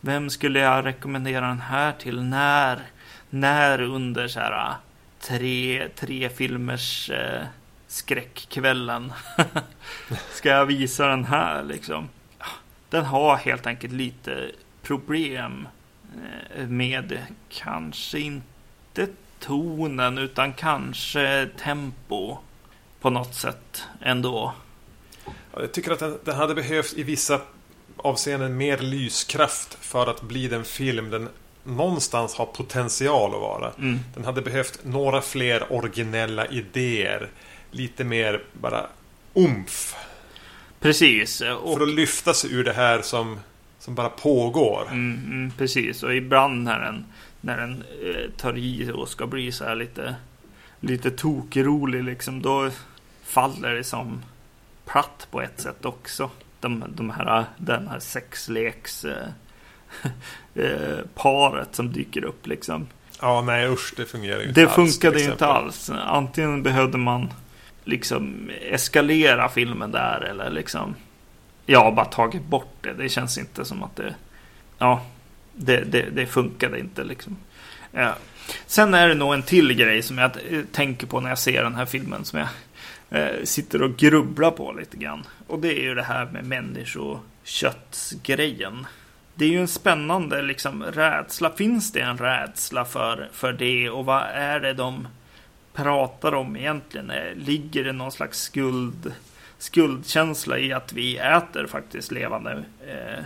[0.00, 2.22] Vem skulle jag rekommendera den här till?
[2.22, 2.82] När?
[3.30, 4.74] När under så här
[5.20, 7.42] tre, tre filmers eh,
[7.94, 9.12] skräckkvällen
[10.32, 12.08] ska jag visa den här liksom?
[12.90, 14.50] Den har helt enkelt lite
[14.82, 15.68] problem
[16.56, 22.36] eh, med kanske inte tonen utan kanske tempo
[23.00, 24.52] på något sätt ändå.
[25.24, 27.40] Ja, Jag tycker att den, den hade behövt i vissa
[27.96, 31.28] avseenden mer lyskraft för att bli den film den
[31.64, 33.72] någonstans har potential att vara.
[33.78, 33.98] Mm.
[34.14, 37.30] Den hade behövt några fler originella idéer.
[37.74, 38.86] Lite mer bara
[39.34, 39.94] umf.
[40.80, 41.40] Precis.
[41.40, 43.38] Och, För att lyfta sig ur det här som,
[43.78, 44.86] som bara pågår.
[44.90, 46.02] mm, mm, precis.
[46.02, 47.04] Och ibland när den,
[47.40, 50.14] när den eh, tar i och ska bli så här lite,
[50.80, 52.42] lite tokrolig liksom.
[52.42, 52.70] Då
[53.24, 54.22] faller det som
[54.86, 56.30] platt på ett sätt också.
[56.60, 59.28] De, de här, den här sexleks eh,
[60.64, 62.86] eh, paret som dyker upp liksom.
[63.20, 65.90] Ja, nej usch, det fungerar ju inte Det alls, funkade ju inte alls.
[65.90, 67.28] Antingen behövde man
[67.84, 70.94] liksom eskalera filmen där eller liksom
[71.66, 72.92] ja, bara tagit bort det.
[72.92, 74.14] Det känns inte som att det
[74.78, 75.04] ja,
[75.52, 77.36] det, det, det funkade inte liksom.
[77.92, 78.14] Ja.
[78.66, 80.30] Sen är det nog en till grej som jag
[80.72, 82.48] tänker på när jag ser den här filmen som jag
[83.10, 85.22] eh, sitter och grubblar på lite grann.
[85.46, 88.86] Och det är ju det här med människoköttsgrejen.
[89.34, 91.50] Det är ju en spännande liksom rädsla.
[91.50, 95.08] Finns det en rädsla för, för det och vad är det de
[95.74, 97.10] pratar om egentligen?
[97.10, 99.14] Eh, ligger det någon slags skuld,
[99.58, 103.24] skuldkänsla i att vi äter faktiskt levande eh,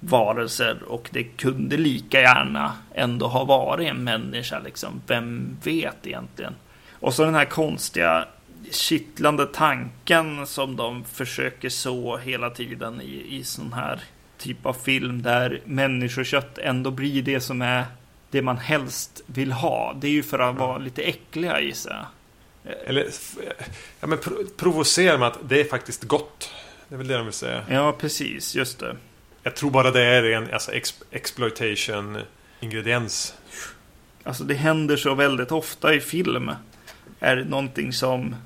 [0.00, 5.02] varelser och det kunde lika gärna ändå ha varit en människa liksom.
[5.06, 6.54] Vem vet egentligen?
[6.92, 8.26] Och så den här konstiga
[8.70, 14.00] kittlande tanken som de försöker så hela tiden i, i sån här
[14.38, 17.84] typ av film där människokött ändå blir det som är
[18.34, 19.96] det man helst vill ha.
[20.00, 22.06] Det är ju för att vara lite äckliga gissar.
[22.86, 23.06] Eller
[24.00, 26.50] ja, men pro provocera med att det är faktiskt gott.
[26.88, 27.64] Det är väl det de vill säga.
[27.70, 28.54] Ja, precis.
[28.54, 28.96] Just det.
[29.42, 32.18] Jag tror bara det är en alltså, ex exploitation
[32.60, 33.34] ingrediens.
[34.22, 36.50] Alltså det händer så väldigt ofta i film.
[37.20, 38.36] Är det någonting som,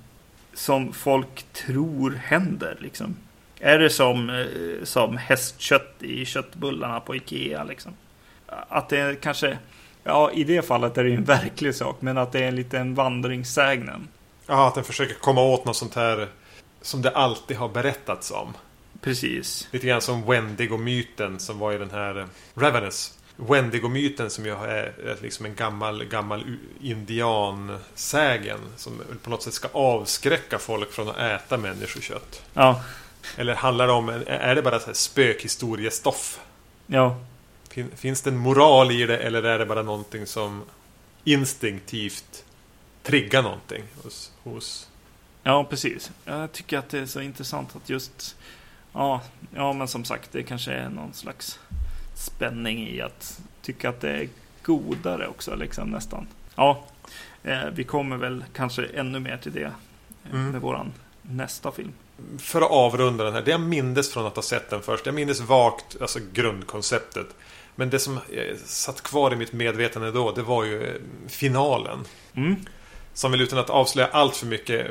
[0.55, 3.17] som folk tror händer liksom.
[3.61, 7.93] Är det som, eh, som hästkött i köttbullarna på Ikea liksom?
[8.49, 9.59] Att det kanske,
[10.09, 12.57] ja i det fallet är det ju en verklig sak, men att det är en
[12.57, 14.09] liten vandringssägnen.
[14.47, 16.29] Ja, att den försöker komma åt något sånt här
[16.83, 18.55] som det alltid har berättats om.
[19.01, 19.69] Precis.
[19.71, 23.19] Lite grann som Wendigo-myten som var i den här Ravenous.
[23.37, 26.45] Wendigo-myten som ju är liksom en gammal, gammal
[26.81, 32.43] indiansägen som på något sätt ska avskräcka folk från att äta människokött.
[32.55, 32.83] Ja.
[33.37, 36.41] Eller handlar det om, är det bara så här spökhistoriestoff?
[36.87, 37.17] Ja.
[37.95, 40.63] Finns det en moral i det eller är det bara någonting som
[41.25, 42.45] instinktivt
[43.03, 44.89] triggar någonting hos, hos...
[45.43, 46.11] Ja, precis.
[46.25, 48.37] Jag tycker att det är så intressant att just...
[48.93, 49.21] Ja,
[49.55, 51.59] ja, men som sagt, det kanske är någon slags
[52.15, 54.29] spänning i att tycka att det är
[54.63, 56.27] godare också, liksom nästan.
[56.55, 56.85] Ja,
[57.43, 59.73] eh, vi kommer väl kanske ännu mer till det
[60.25, 60.51] eh, mm.
[60.51, 61.93] med våran nästa film.
[62.39, 65.15] För att avrunda den här, det jag mindes från att ha sett den först, jag
[65.15, 67.27] mindes vagt alltså grundkonceptet.
[67.79, 70.95] Men det som eh, satt kvar i mitt medvetande då, det var ju eh,
[71.29, 72.05] finalen.
[72.35, 72.57] Mm.
[73.15, 74.87] Som väl utan att avslöja allt för mycket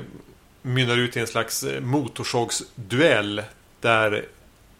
[0.61, 3.43] mynnar ut i en slags eh, motorsågsduell.
[3.81, 4.25] Där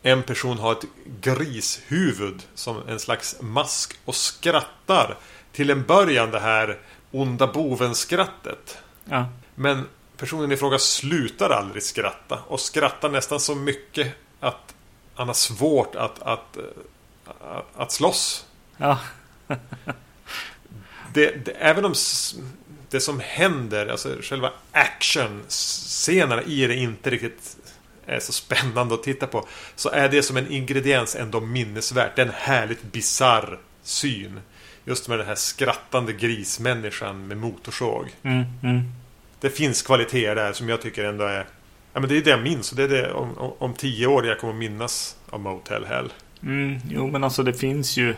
[0.01, 0.85] en person har ett
[1.21, 5.17] grishuvud som en slags mask och skrattar.
[5.51, 6.77] Till en början det här
[7.11, 8.77] onda boven-skrattet.
[9.05, 9.25] Ja.
[9.55, 9.85] Men
[10.17, 12.39] personen i fråga slutar aldrig skratta.
[12.47, 14.75] Och skrattar nästan så mycket att
[15.13, 16.57] han har svårt att, att,
[17.75, 18.45] att, slåss.
[18.77, 18.99] Ja.
[21.13, 21.93] det, det, även om
[22.89, 27.57] det som händer, alltså själva actionscenerna i det inte riktigt
[28.05, 29.47] är så spännande att titta på.
[29.75, 32.15] Så är det som en ingrediens ändå minnesvärt.
[32.15, 34.39] Det är en härligt bizarr syn.
[34.85, 38.07] Just med den här skrattande grismänniskan med motorsåg.
[38.23, 38.81] Mm, mm.
[39.39, 41.45] Det finns kvaliteter där som jag tycker ändå är...
[41.93, 44.07] Ja men det är det jag minns och det är det om, om, om tio
[44.07, 46.13] år jag kommer minnas av Motel Hell.
[46.43, 48.15] Mm, jo men alltså det finns ju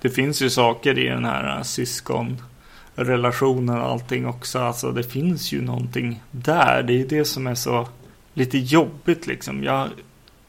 [0.00, 4.58] Det finns ju saker i den här äh, syskonrelationen och allting också.
[4.58, 6.82] Alltså det finns ju någonting där.
[6.82, 7.88] Det är det som är så
[8.34, 9.64] lite jobbigt liksom.
[9.64, 9.88] Jag,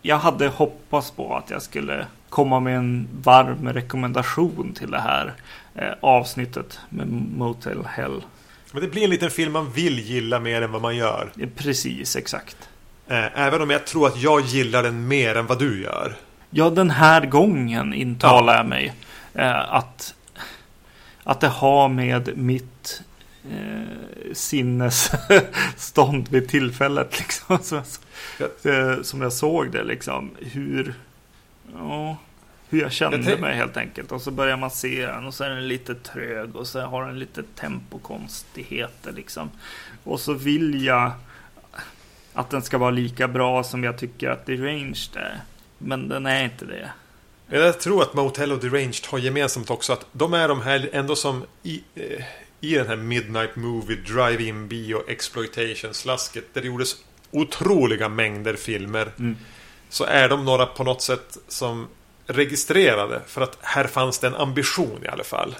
[0.01, 5.33] jag hade hoppats på att jag skulle komma med en varm rekommendation till det här
[5.75, 7.07] eh, avsnittet med
[7.37, 8.21] Motel Hell.
[8.71, 11.31] Men det blir en liten film man vill gilla mer än vad man gör.
[11.55, 12.57] Precis, exakt.
[13.07, 16.15] Eh, även om jag tror att jag gillar den mer än vad du gör.
[16.55, 18.59] Ja, den här gången intalar ja.
[18.59, 18.93] jag mig
[19.33, 20.15] eh, att,
[21.23, 23.01] att det har med mitt
[23.51, 27.19] eh, sinnesstånd vid tillfället.
[27.19, 27.81] Liksom, så,
[28.39, 28.71] ja.
[28.71, 30.31] Eh, som jag såg det liksom.
[30.39, 30.93] Hur,
[31.73, 32.17] ja,
[32.69, 34.11] hur jag kände jag mig helt enkelt.
[34.11, 37.05] Och så börjar man se den och så är den lite trög och så har
[37.05, 39.51] den lite tempokonstigheter liksom.
[40.03, 41.11] Och så vill jag
[42.33, 45.41] att den ska vara lika bra som jag tycker att Deranged är.
[45.83, 46.91] Men den är inte det.
[47.47, 51.15] Jag tror att Motel och Deranged har gemensamt också att de är de här ändå
[51.15, 52.23] som i, eh,
[52.61, 56.53] i den här Midnight Movie, Drive-In Bio, Exploitation-slasket.
[56.53, 56.95] Där det gjordes
[57.31, 59.11] otroliga mängder filmer.
[59.19, 59.37] Mm.
[59.89, 61.87] Så är de några på något sätt som
[62.27, 63.21] registrerade.
[63.27, 65.55] För att här fanns det en ambition i alla fall.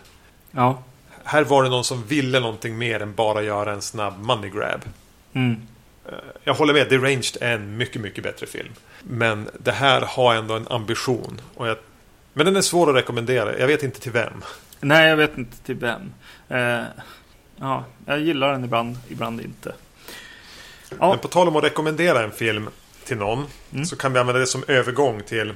[0.52, 0.84] Ja.
[1.24, 4.82] Här var det någon som ville någonting mer än bara göra en snabb money grab.
[5.34, 5.68] Mm.
[6.10, 6.14] Eh,
[6.44, 8.74] jag håller med, Deranged är en mycket, mycket bättre film.
[9.04, 11.42] Men det här har ändå en ambition.
[11.56, 11.78] Och jag...
[12.34, 13.60] Men den är svår att rekommendera.
[13.60, 14.44] Jag vet inte till vem.
[14.80, 16.14] Nej, jag vet inte till vem.
[16.50, 16.84] Eh,
[17.56, 19.74] ja, jag gillar den ibland, ibland inte.
[21.00, 21.10] Ja.
[21.10, 22.70] Men på tal om att rekommendera en film
[23.06, 23.46] till någon.
[23.74, 23.86] Mm.
[23.86, 25.54] Så kan vi använda det som övergång till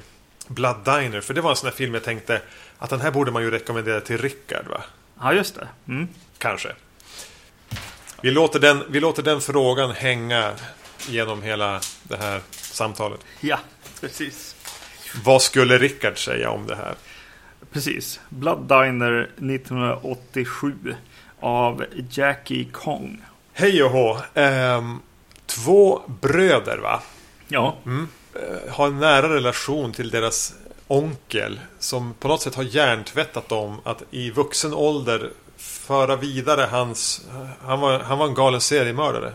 [0.48, 1.22] Blood Diner.
[1.22, 2.42] För det var en sån här film jag tänkte
[2.78, 4.84] att den här borde man ju rekommendera till Rickard va?
[5.20, 5.68] Ja, just det.
[5.88, 6.08] Mm.
[6.38, 6.70] Kanske.
[8.22, 10.52] Vi låter, den, vi låter den frågan hänga
[11.08, 13.20] genom hela det här samtalet.
[13.42, 13.60] Ja,
[14.02, 14.56] precis.
[15.24, 16.96] Vad skulle Rickard säga om det här?
[17.72, 18.20] Precis.
[18.30, 20.96] Blood Diner 1987
[21.40, 23.22] av Jackie Kong.
[23.54, 24.18] Hej och hå.
[24.34, 25.00] Ehm,
[25.46, 27.02] två bröder va?
[27.48, 27.78] Ja.
[27.86, 28.08] Mm.
[28.36, 30.54] Ehm, har en nära relation till deras
[30.88, 31.60] onkel.
[31.80, 35.30] Som på något sätt har hjärntvättat dem att i vuxen ålder
[35.88, 37.26] föra vidare hans...
[37.62, 39.34] Han var, han var en galen seriemördare.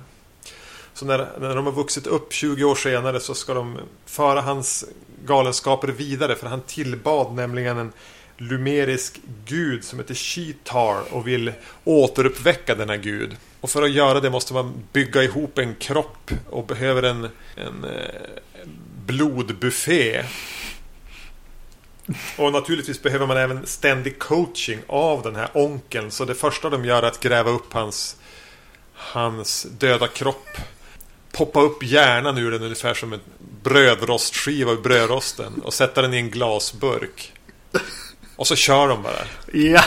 [0.95, 4.85] Så när, när de har vuxit upp 20 år senare så ska de föra hans
[5.25, 6.35] galenskaper vidare.
[6.35, 7.93] För han tillbad nämligen en
[8.37, 11.53] lumerisk gud som heter Sheetar och vill
[11.85, 13.37] återuppväcka denna gud.
[13.61, 17.85] Och för att göra det måste man bygga ihop en kropp och behöver en, en,
[17.85, 18.69] eh,
[19.07, 20.25] blodbuffé.
[22.37, 26.11] Och naturligtvis behöver man även ständig coaching av den här onkeln.
[26.11, 28.17] Så det första de gör är att gräva upp hans,
[28.95, 30.49] hans döda kropp.
[31.33, 33.21] Poppa upp hjärnan ur den ungefär som en
[33.63, 35.63] brödrostskiva ur brödrosten.
[35.65, 37.33] Och sätta den i en glasburk.
[38.37, 39.25] Och så kör de bara.
[39.53, 39.85] Ja.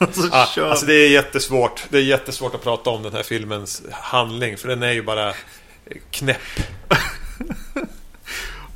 [0.12, 1.84] Så Ah, alltså det är jättesvårt.
[1.88, 4.56] Det är jättesvårt att prata om den här filmens handling.
[4.56, 5.34] För den är ju bara
[6.10, 6.38] knäpp.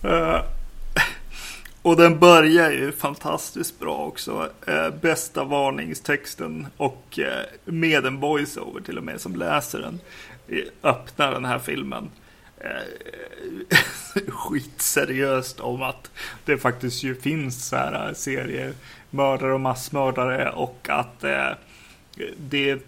[0.05, 0.41] Eh,
[1.83, 4.51] och den börjar ju fantastiskt bra också.
[4.67, 10.01] Eh, bästa varningstexten och eh, med en voiceover till och med som läser den.
[10.49, 12.11] eh, öppnar den här filmen.
[12.59, 16.11] Eh, skitseriöst om att
[16.45, 21.51] det faktiskt ju finns så här eh, seriemördare och massmördare och att eh,
[22.37, 22.79] det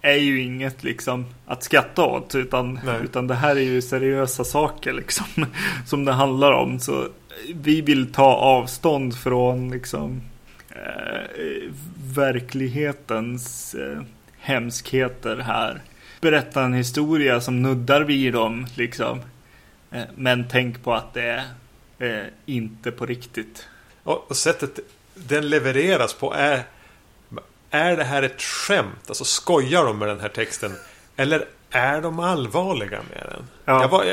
[0.00, 3.00] är ju inget liksom att skratta åt utan, Nej.
[3.04, 5.26] utan det här är ju seriösa saker liksom
[5.86, 6.80] som det handlar om.
[6.80, 7.08] Så
[7.54, 10.22] vi vill ta avstånd från liksom
[10.70, 11.72] eh,
[12.14, 14.02] verklighetens eh,
[14.38, 15.82] hemskheter här.
[16.20, 19.20] Berätta en historia som nuddar vid dem liksom.
[19.90, 21.44] Eh, men tänk på att det
[21.98, 23.68] är eh, inte på riktigt.
[24.02, 24.78] Och sättet
[25.14, 26.62] den levereras på är...
[27.70, 29.08] Är det här ett skämt?
[29.08, 30.72] Alltså skojar de med den här texten?
[31.16, 33.46] Eller är de allvarliga med den?
[33.64, 33.88] Ja.
[33.88, 34.04] Var,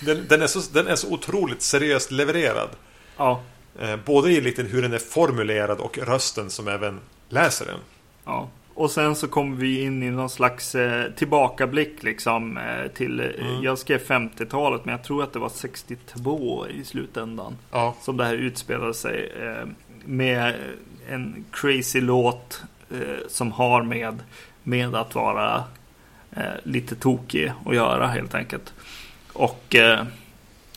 [0.04, 2.68] den, den, är så, den är så otroligt seriöst levererad.
[3.16, 3.42] Ja,
[3.78, 7.78] Eh, både i lite hur den är formulerad och rösten som även läser den.
[8.24, 13.20] Ja, och sen så kommer vi in i någon slags eh, tillbakablick liksom eh, till,
[13.20, 13.26] eh,
[13.62, 17.56] jag skrev 50-talet men jag tror att det var 62 i slutändan.
[17.70, 17.94] Ja.
[18.00, 19.68] Som det här utspelade sig eh,
[20.04, 20.54] med
[21.08, 24.18] en crazy låt eh, som har med,
[24.62, 25.64] med att vara
[26.62, 28.74] lite tokig att göra helt enkelt.
[29.32, 30.04] Och eh,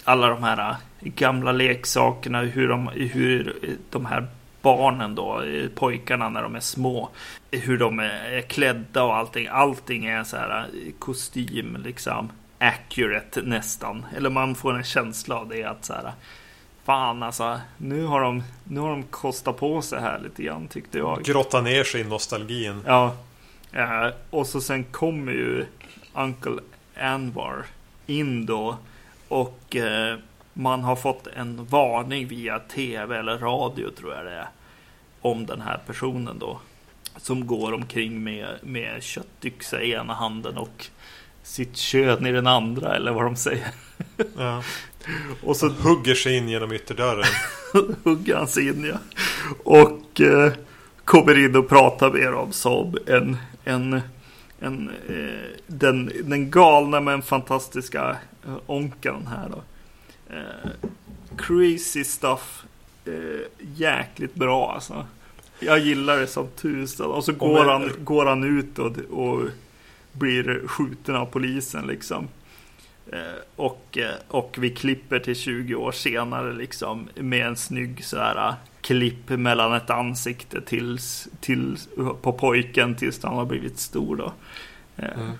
[0.04, 3.56] alla de här eh, gamla leksakerna, hur de, hur
[3.90, 4.28] de här
[4.62, 7.10] barnen då, eh, pojkarna när de är små,
[7.52, 9.48] hur de är klädda och allting.
[9.48, 14.06] Allting är så här eh, kostym liksom accurate nästan.
[14.18, 16.12] Eller man får en känsla av det att så här
[16.86, 20.98] Fan alltså, nu har de, nu har de kostat på sig här lite grann tyckte
[20.98, 21.24] jag.
[21.24, 22.82] Grotta ner sig i nostalgin.
[22.86, 23.16] Ja.
[23.74, 25.66] Eh, och så sen kommer ju
[26.14, 26.60] Uncle
[26.98, 27.66] Anwar
[28.06, 28.78] in då.
[29.28, 30.18] Och eh,
[30.54, 34.48] man har fått en varning via tv eller radio tror jag det är.
[35.22, 36.60] Om den här personen då.
[37.18, 40.88] Som går omkring med, med köttyxa i ena handen och
[41.44, 43.68] sitt kön i den andra eller vad de säger.
[44.38, 44.64] Ja.
[45.44, 47.26] Och så Hugger sig in genom ytterdörren.
[48.04, 48.98] hugger han sig in ja.
[49.64, 50.54] Och eh,
[51.06, 54.02] kommer in och pratar med om som en, en,
[54.60, 59.62] en eh, den, den galna men fantastiska eh, onkeln här då.
[60.36, 60.72] Eh,
[61.38, 62.64] crazy stuff.
[63.06, 63.14] Eh,
[63.76, 65.06] jäkligt bra alltså.
[65.60, 67.12] Jag gillar det som tusan.
[67.12, 69.42] Och så går, men- han, går han ut och, och
[70.12, 72.28] blir skjuten av polisen liksom.
[73.12, 73.20] Eh,
[73.56, 78.54] Och, eh, och vi klipper till 20 år senare liksom med en snygg så här
[78.84, 81.88] klipp mellan ett ansikte tills, tills,
[82.22, 84.34] på pojken tills han har blivit stor då.
[84.98, 85.32] Eh, Mm.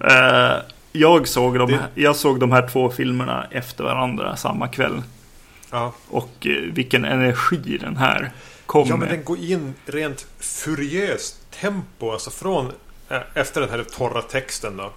[0.00, 5.02] eh, jag, såg de, här- jag såg de här två filmerna efter varandra samma kväll.
[5.70, 5.92] Ja.
[6.08, 8.30] Och eh, vilken energi den här
[8.66, 9.08] kom ja, men med.
[9.18, 12.10] den går in rent furiöst tempo.
[12.10, 12.72] Alltså från
[13.34, 14.92] efter den här torra texten då.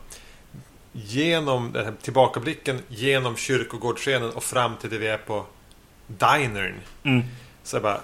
[0.93, 5.45] Genom den här tillbakablicken, genom kyrkogårdsscenen och fram till det vi är på
[6.17, 6.76] dinern.
[7.04, 7.21] Mm.
[7.63, 8.02] Så bara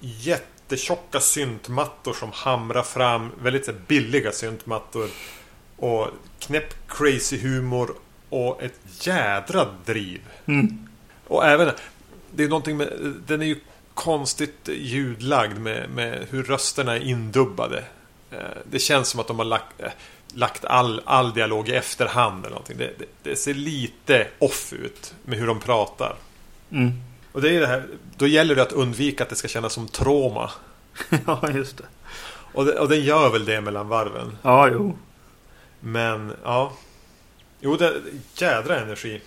[0.00, 3.30] jättetjocka syntmattor som hamrar fram.
[3.42, 5.08] Väldigt så här, billiga syntmattor.
[5.76, 7.94] Och knäpp crazy humor
[8.28, 10.20] och ett jädra driv.
[10.46, 10.88] Mm.
[11.26, 11.70] Och även
[12.30, 13.60] Det är någonting med Den är ju
[13.94, 17.84] konstigt ljudlagd med, med hur rösterna är indubbade.
[18.30, 18.38] Eh,
[18.70, 19.90] Det känns som att de har lagt, eh,
[20.34, 22.78] lagt all, all dialog i efterhand eller någonting.
[22.78, 26.16] Det, det, det ser lite off ut med hur de pratar.
[26.70, 26.92] Mm.
[27.34, 29.88] Och det är det här, då gäller det att undvika att det ska kännas som
[29.88, 30.50] trauma.
[31.26, 31.84] ja, just det.
[32.52, 34.38] Och, det, och den gör väl det mellan varven.
[34.42, 34.98] Ja, jo.
[35.80, 36.72] Men ja.
[37.60, 38.00] Jo, det
[38.34, 39.20] jädra energi.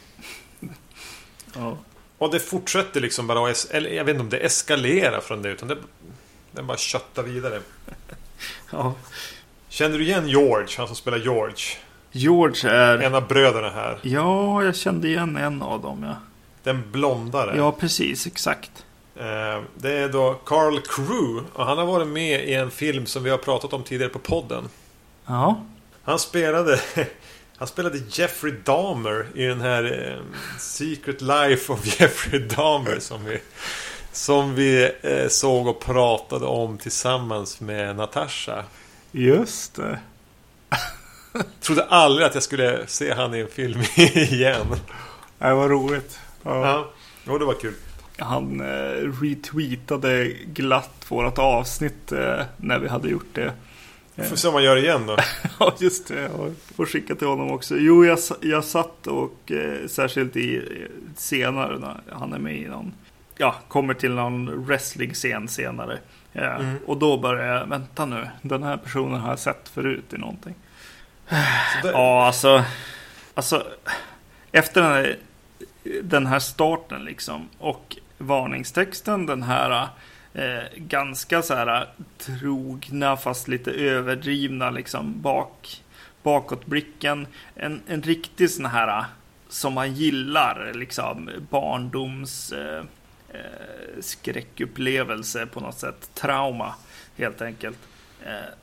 [1.54, 1.78] Ja.
[2.18, 5.50] Och det fortsätter liksom bara att Eller jag vet inte om det eskalerar från det
[5.50, 5.78] utan det
[6.52, 7.62] Den bara köttar vidare.
[8.72, 8.96] ja.
[9.70, 10.68] Känner du igen George?
[10.78, 11.66] Han som spelar George.
[12.12, 12.98] George är...
[12.98, 14.00] En av bröderna här.
[14.02, 16.16] Ja, jag kände igen en av dem, ja.
[16.68, 17.58] Den blondare.
[17.58, 18.28] Ja, precis.
[18.28, 18.72] Exakt.
[19.16, 23.24] Eh, Det är då Carl Crew och han har varit med i en film som
[23.24, 24.70] vi har pratat om tidigare på podden.
[25.26, 25.62] Ja.
[26.04, 26.80] Han spelade
[27.58, 30.24] Han spelade Jeffrey Dahmer i den här eh,
[30.60, 33.40] Secret Life of Jeffrey Dahmer som vi
[34.12, 38.64] Som vi eh, såg och pratade om tillsammans med Natasha.
[39.12, 40.00] Just det.
[41.62, 44.66] Trodde aldrig att jag skulle se han i en film igen.
[45.40, 46.20] Det var roligt.
[46.50, 46.88] Ja.
[47.26, 47.74] Ja, det var kul.
[48.18, 53.54] Han eh, retweetade glatt vårt avsnitt eh, när vi hade gjort det.
[54.30, 55.18] Får se om man gör igen då.
[55.60, 56.22] Ja, just det.
[56.22, 57.76] Jag får skicka till honom också.
[57.78, 60.64] Jo, jag, jag satt och eh, särskilt i eh,
[61.16, 62.94] senare när han är med i någon,
[63.38, 65.98] ja, kommer till någon wrestling-scen senare.
[66.32, 66.78] Ja, Mm.
[66.86, 70.56] Och då börjar jag, vänta nu, den här personen har jag sett förut i någonting.
[71.84, 72.64] Det, Ja, alltså,
[73.34, 73.64] alltså
[74.52, 75.18] efter den här,
[76.04, 79.88] den här starten liksom och varningstexten, den här
[80.34, 85.84] eh, ganska så här trogna fast lite överdrivna liksom bak,
[86.24, 87.28] bakåtblicken.
[87.56, 89.06] En, en riktig sån här
[89.50, 92.84] som man gillar liksom barndoms eh,
[93.30, 96.10] eh, skräckupplevelse på något sätt.
[96.14, 96.74] Trauma
[97.18, 97.78] helt enkelt.
[98.26, 98.54] Eh,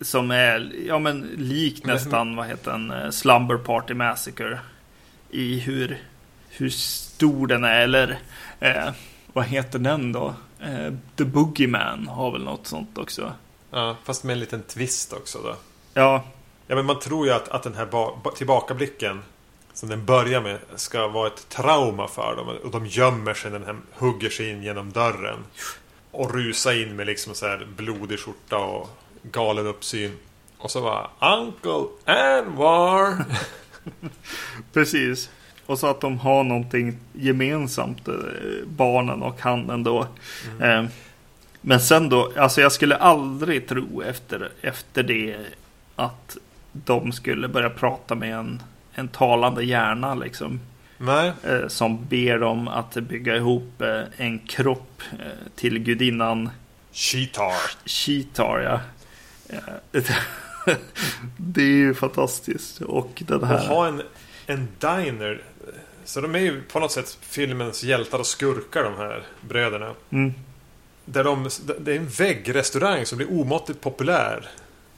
[0.00, 1.20] som är ja, men
[1.84, 4.58] Men- nästan vad heter den, eh, Slumber Party Massacre.
[5.30, 5.98] I hur,
[6.56, 8.18] hur stor den är eller
[8.60, 8.90] eh,
[9.32, 10.34] vad heter den då?
[10.60, 13.32] Eh, The Boogeyman har väl något sånt också.
[13.70, 15.54] ja, fast med en liten twist också då.
[15.94, 16.24] Ja,
[16.68, 19.22] Ja, men man tror ju att, att den här ba- ba- tillbakablicken
[19.72, 22.48] som den börjar med ska vara ett trauma för dem.
[22.64, 23.76] Och de gömmer sig när den här
[24.06, 25.38] hugger sig in genom dörren.
[26.10, 28.88] Och rusar in med liksom så här blodig skjorta och
[29.22, 30.16] galen uppsyn.
[30.58, 33.24] Och så var Uncle Anwar.
[34.72, 35.30] precis.
[35.66, 38.14] Och så att de har någonting gemensamt, eh,
[38.66, 40.06] barnen och han ändå.
[40.60, 40.84] Eh,
[41.60, 45.36] men sen då, alltså jag skulle aldrig tro efter, efter det
[45.96, 46.36] att
[46.72, 48.62] de skulle börja prata med en,
[48.94, 50.60] en talande hjärna liksom.
[50.98, 55.02] Nej, Eh, som ber dem att bygga ihop eh, en kropp
[55.54, 56.50] till gudinnan
[56.92, 57.54] Cheetar.
[57.84, 58.80] Cheetar, ja.
[61.36, 62.80] Det är ju fantastiskt.
[62.80, 63.66] Och den Och här...
[63.68, 64.02] ha en,
[64.46, 65.42] en diner.
[66.06, 69.94] Så de är ju på något sätt filmens hjältar och skurkar de här bröderna.
[70.10, 70.34] Mm.
[71.04, 74.48] Där de, det är en väggrestaurang som blir omåttligt populär.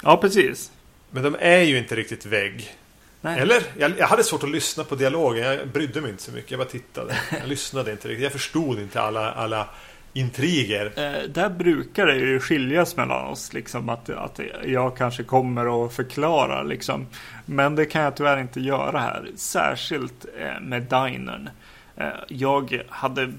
[0.02, 0.70] Ja, precis.
[1.10, 2.76] Men de är ju inte riktigt vägg.
[3.20, 3.40] Nej.
[3.40, 3.62] Eller?
[3.78, 5.44] Jag, jag hade svårt att lyssna på dialogen.
[5.44, 6.50] Jag brydde mig inte så mycket.
[6.50, 7.18] Jag bara tittade.
[7.40, 8.22] Jag lyssnade inte riktigt.
[8.22, 9.68] Jag förstod inte alla, alla
[10.12, 10.86] intriger.
[10.96, 13.52] Eh, där brukar det ju skiljas mellan oss.
[13.52, 16.64] Liksom, att, att jag kanske kommer och förklarar.
[16.64, 17.06] Liksom.
[17.46, 19.30] Men det kan jag tyvärr inte göra här.
[19.36, 21.50] Särskilt eh, med dinern.
[21.96, 23.32] Eh, jag hade...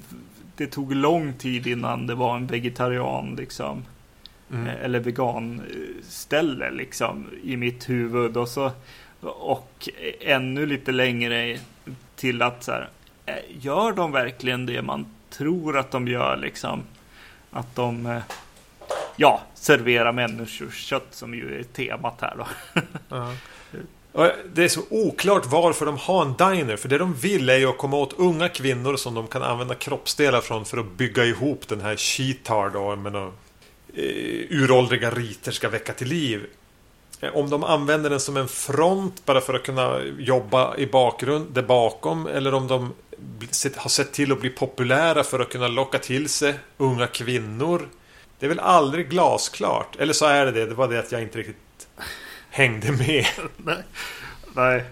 [0.56, 3.86] Det tog lång tid innan det var en vegetarian liksom.
[4.52, 4.68] Mm.
[4.68, 8.72] eh, eller veganställe liksom i mitt huvud och så
[9.22, 9.90] och
[10.22, 11.58] ännu lite längre
[12.16, 12.90] till att så här,
[13.26, 16.84] eh, gör de verkligen det man tror att de gör liksom
[17.52, 18.22] att de eh,
[19.16, 22.48] ja serverar människokött som ju är temat här då.
[23.16, 23.36] Uh -huh.
[24.54, 26.78] Det är så oklart varför de har en diner.
[26.78, 29.76] För det de vill är ju att komma åt unga kvinnor som de kan använda
[29.76, 32.96] kroppsdelar från för att bygga ihop den här Cheetar då.
[32.96, 33.32] Menar,
[33.94, 34.04] eh,
[34.50, 36.46] uråldriga riter ska väcka till liv.
[37.22, 41.52] Eh, om de använder den som en front bara för att kunna jobba i bakgrund,
[41.54, 42.28] där bakom.
[42.28, 42.94] Eller om de
[43.76, 47.90] har sett till att bli populära för att kunna locka till sig unga kvinnor.
[48.40, 49.96] Det är väl aldrig glasklart.
[50.00, 50.66] Eller så är det det.
[50.66, 51.88] Det var det att jag inte riktigt
[52.50, 53.26] hängde med.
[53.58, 53.84] Nej.
[54.54, 54.84] Nej.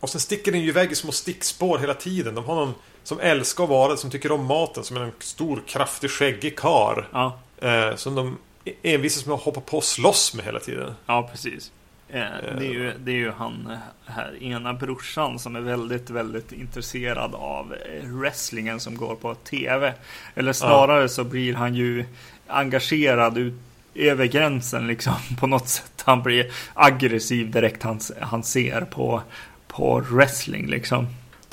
[0.00, 2.34] Och sen sticker den ju iväg i små stickspår hela tiden.
[2.34, 5.62] De har någon som älskar att vara, som tycker om maten, som är en stor,
[5.66, 7.08] kraftig, skäggig kar.
[7.12, 8.38] Ja, Eh, som de
[8.82, 10.94] envisas med att hoppa på och slåss med hela tiden.
[11.06, 11.72] ja precis.
[12.12, 13.78] Eh, det, är ju, det är ju han eh,
[14.12, 19.94] här ena brorsan som är väldigt, väldigt intresserad av eh, wrestlingen som går på tv.
[20.34, 22.04] Eller snarare så blir han ju
[22.46, 23.54] engagerad ut
[23.94, 26.02] över gränsen liksom på något sätt.
[26.04, 29.22] Han blir aggressiv direkt han, han ser på,
[29.68, 31.06] på wrestling liksom.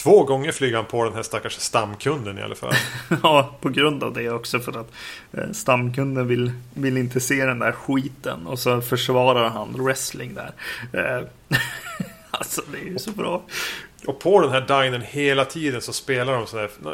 [0.08, 2.74] Två gånger flyger han på den här stackars stamkunden i alla fall.
[3.24, 4.92] Ja, på grund av det också för att
[5.32, 10.52] eh, stamkunden vill, vill inte se den där skiten och så försvarar han wrestling där.
[10.94, 11.28] Eh,
[12.32, 13.44] alltså det är ju så bra.
[14.06, 16.34] Och på den här dinern hela tiden så spelar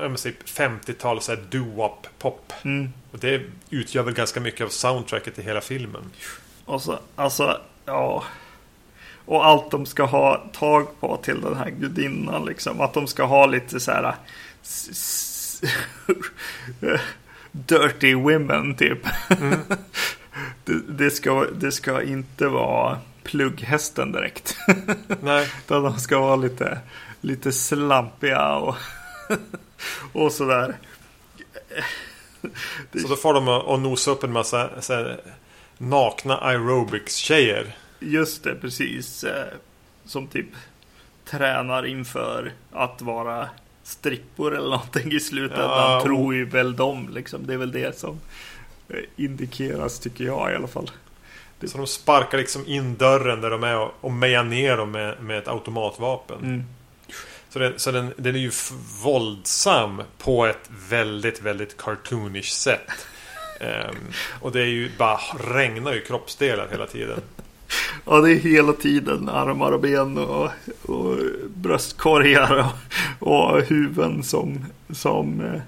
[0.01, 2.53] de typ 50-tal så här doo-wop pop.
[2.64, 2.89] Mm.
[3.11, 6.11] Och det utgör väl ganska mycket av soundtracket i hela filmen.
[6.66, 8.24] Och så, alltså, ja.
[9.26, 12.82] Och allt de ska ha tag på till den här gudinnan liksom.
[12.82, 14.15] Att de ska ha lite så här.
[17.51, 18.99] dirty women typ.
[19.41, 19.59] Mm.
[20.65, 24.57] det, det, ska, det ska inte vara plugghästen direkt.
[25.21, 25.51] Nej.
[25.65, 26.80] Utan de ska vara lite,
[27.21, 28.76] lite slampiga och,
[30.13, 30.76] och sådär.
[33.01, 34.69] Så då får de att nosa upp en massa
[35.78, 37.76] nakna aerobics-tjejer.
[38.03, 39.23] Just det, precis.
[39.23, 39.53] Eh,
[40.05, 40.47] som typ
[41.25, 43.49] tränar inför att vara
[43.83, 45.91] strippor eller någonting i slutändan.
[45.91, 47.47] Ja, tror ju väl de liksom.
[47.47, 48.19] Det är väl det som
[48.89, 50.91] eh, indikeras tycker jag i alla fall.
[51.67, 55.23] Så de sparkar liksom in dörren där de är och, och mejar ner dem med,
[55.23, 56.37] med ett automatvapen.
[56.37, 56.63] Mm.
[57.49, 58.51] Så, den, så den, den är ju
[59.03, 62.91] våldsam på ett väldigt, väldigt cartoonish sätt.
[63.59, 63.97] um,
[64.41, 65.19] och det är ju bara
[65.53, 67.21] regnar ju kroppsdelar hela tiden.
[68.05, 70.49] Ja, det är hela tiden armar och ben och,
[70.82, 71.17] och
[71.55, 72.74] bröstkorgar
[73.19, 75.61] och, och huvuden som, som eh,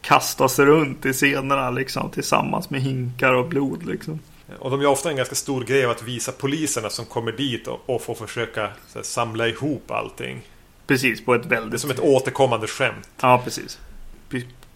[0.00, 4.20] kastas runt i scenerna liksom tillsammans med hinkar och blod liksom.
[4.58, 7.68] Och de gör ofta en ganska stor grej av att visa poliserna som kommer dit
[7.68, 8.60] och, och får försöka
[8.94, 10.40] här, samla ihop allting.
[10.86, 11.70] Precis, på ett väldigt...
[11.70, 13.08] Det är som ett återkommande skämt.
[13.20, 13.78] Ja, precis.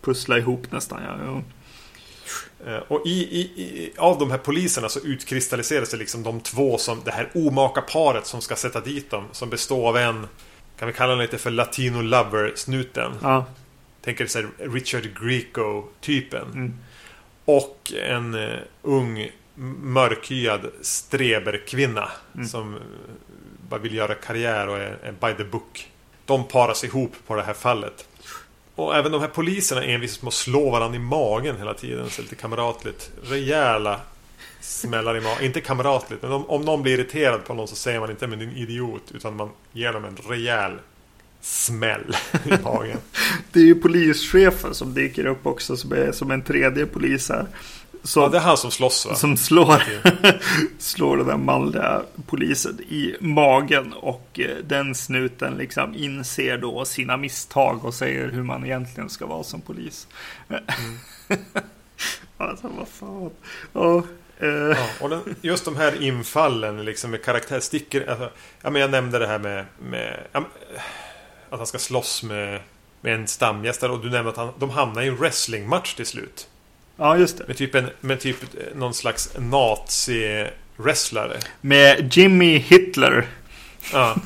[0.01, 1.17] Pussla ihop nästan, ja.
[1.27, 1.43] ja.
[2.67, 6.79] Eh, och i, i, i, av de här poliserna så utkristalliserar sig liksom de två
[6.79, 9.25] som det här omaka paret som ska sätta dit dem.
[9.33, 10.27] Som består av en,
[10.79, 13.13] kan vi kalla honom lite för Latino Lover-snuten.
[13.23, 13.47] Ja.
[14.01, 16.53] Tänker så här Richard Grieco-typen.
[16.53, 16.75] Mm.
[17.45, 19.31] Och en uh, ung
[19.83, 22.11] mörkhyad streberkvinna.
[22.35, 22.47] Mm.
[22.47, 22.79] Som
[23.69, 25.91] bara vill göra karriär och är, är by the book.
[26.25, 28.06] De paras ihop på det här fallet.
[28.77, 32.11] Och även de här poliserna envisas liksom med att slå varandra i magen hela tiden.
[32.11, 33.11] Så lite kamratligt.
[33.23, 34.01] Rejäla
[34.61, 35.45] smällar i magen.
[35.45, 38.39] Inte kamratligt, men om, om någon blir irriterad på någon så säger man inte men
[38.39, 39.03] din idiot.
[39.15, 40.73] Utan man ger dem en rejäl
[41.41, 42.99] smäll i magen.
[43.53, 47.47] det är ju polischefen som dyker upp också som är som en tredje polis här.
[48.07, 49.15] Som, ja, det är han som slåss va?
[49.15, 49.83] Som slår,
[50.79, 53.93] slår den där manliga polisen i magen.
[53.93, 59.27] Och eh, den snuten liksom inser då sina misstag och säger hur man egentligen ska
[59.27, 60.09] vara som polis.
[60.49, 60.63] Mm.
[62.37, 63.31] alltså vad fan.
[63.73, 64.03] Ja,
[64.41, 64.49] eh.
[64.49, 68.09] ja, och den, just de här infallen liksom med karaktärstickor.
[68.09, 68.31] Alltså,
[68.63, 70.45] ja, men jag nämnde det här med, med ja,
[71.51, 72.61] att han ska slåss med,
[73.01, 73.93] med en stamgästare.
[73.93, 76.49] Och du nämnde att han, de hamnar i en wrestlingmatch till slut.
[76.97, 77.49] Ja, just det.
[77.49, 78.37] Med typ, en, med typ
[78.75, 81.37] någon slags nazi-wrestlare.
[81.61, 83.27] Med Jimmy Hitler.
[83.93, 84.17] Ja.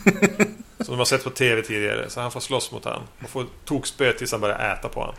[0.78, 2.10] Som de har sett på tv tidigare.
[2.10, 3.02] Så han får slåss mot han.
[3.24, 5.14] Och får tokspö tills han börjar äta på han.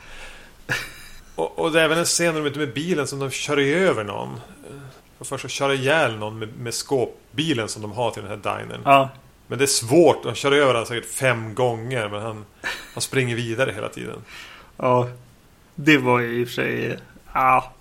[1.35, 3.57] Och, och det är även en scen där de är med bilen som de kör
[3.57, 4.39] över någon.
[5.17, 8.59] Och först att köra ihjäl någon med, med skåpbilen som de har till den här
[8.59, 8.81] dinern.
[8.85, 9.09] Ja.
[9.47, 10.23] Men det är svårt.
[10.23, 12.09] De kör över honom säkert fem gånger.
[12.09, 12.45] Men han,
[12.93, 14.21] han springer vidare hela tiden.
[14.77, 15.09] Ja.
[15.75, 16.97] Det var ju i och för sig
[17.33, 17.73] Ja.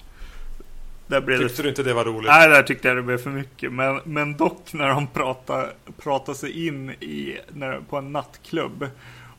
[1.07, 1.63] Där blev tyckte det...
[1.63, 2.31] du inte det var roligt?
[2.31, 3.73] Nej, där tyckte jag det blev för mycket.
[3.73, 8.87] Men, men dock när de pratar, pratar sig in i, när, på en nattklubb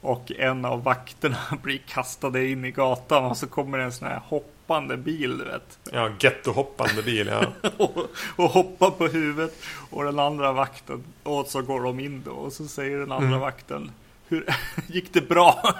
[0.01, 4.21] och en av vakterna blir kastade in i gatan och så kommer en sån här
[4.25, 5.79] hoppande bil, du vet.
[5.91, 7.45] Ja, gettohoppande bil, ja.
[7.77, 7.97] och,
[8.35, 12.53] och hoppar på huvudet och den andra vakten, och så går de in då och
[12.53, 13.39] så säger den andra mm.
[13.39, 13.91] vakten,
[14.27, 14.45] hur
[14.87, 15.73] gick det bra?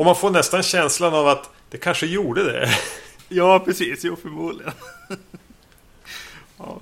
[0.00, 2.68] Och man får nästan känslan av att det kanske gjorde det.
[3.28, 4.04] Ja, precis.
[4.04, 4.72] Jo, förmodligen.
[6.58, 6.80] ja.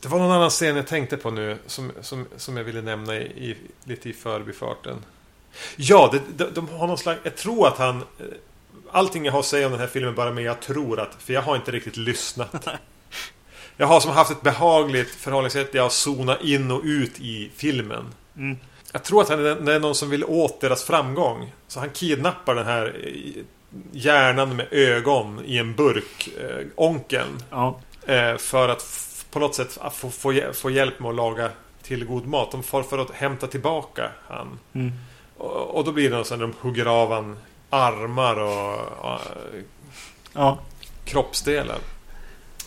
[0.00, 3.16] Det var någon annan scen jag tänkte på nu som, som, som jag ville nämna
[3.16, 4.96] i, i lite i förbifarten.
[5.76, 7.20] Ja, det, de, de, har någon slags...
[7.22, 7.96] Jag tror att han...
[7.96, 8.04] Eh,
[8.90, 11.14] allting jag har att säga om den här filmen bara med jag tror att...
[11.18, 12.68] För jag har inte riktigt lyssnat.
[13.76, 15.74] Jag har som haft ett behagligt förhållningssätt.
[15.74, 18.04] Jag har zonat in och ut i filmen.
[18.36, 18.56] Mm.
[18.92, 21.52] Jag tror att han är, det är någon som vill åt deras framgång.
[21.68, 23.42] Så han kidnappar den här eh,
[23.92, 27.42] hjärnan med ögon i en burk, eh, onkeln.
[27.50, 27.80] Ja.
[28.06, 28.84] Eh, för att
[29.30, 31.50] på något sätt få, få, få hjälp med att laga
[31.82, 32.50] till god mat.
[32.50, 34.58] De får för att hämta tillbaka han.
[34.72, 34.92] Mm.
[35.36, 37.38] Och, och, då blir det något sånt, de hugger av han
[37.70, 38.74] armar och,
[39.12, 39.20] och
[40.32, 40.58] ja.
[41.04, 41.78] kroppsdelar.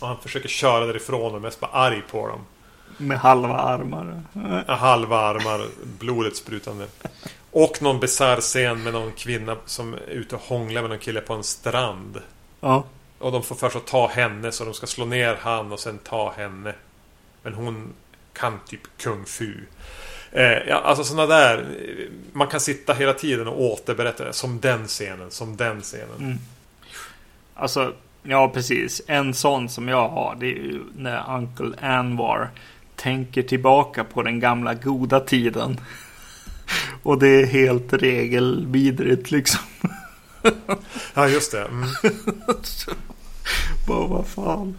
[0.00, 2.40] Och han försöker köra därifrån och mest bara arg på dem.
[2.96, 4.22] Med halva armar.
[4.66, 5.66] Halva armar,
[5.98, 6.86] blodet sprutande.
[7.50, 11.20] Och någon bisarr scen med någon kvinna som är ute och hånglar med någon kille
[11.20, 12.22] på en strand.
[12.60, 12.84] Ja.
[13.18, 15.98] Och de får först att ta henne så de ska slå ner han och sen
[15.98, 16.74] ta henne.
[17.42, 17.92] Men hon
[18.32, 19.54] kan typ kung fu.
[20.32, 21.66] Eh, ja, alltså sådana där.
[22.32, 26.18] Man kan sitta hela tiden och återberätta som den scenen, som den scenen.
[26.18, 26.38] Mm.
[27.54, 27.92] Alltså,
[28.22, 29.02] ja precis.
[29.06, 32.50] En sån som jag har det är ju när Uncle Anwar
[32.96, 35.80] tänker tillbaka på den gamla goda tiden.
[37.02, 39.60] Och det är helt regelvidrigt liksom.
[41.14, 41.64] Ja, just det.
[41.64, 41.88] Mm.
[43.88, 44.78] Bara, vad fan.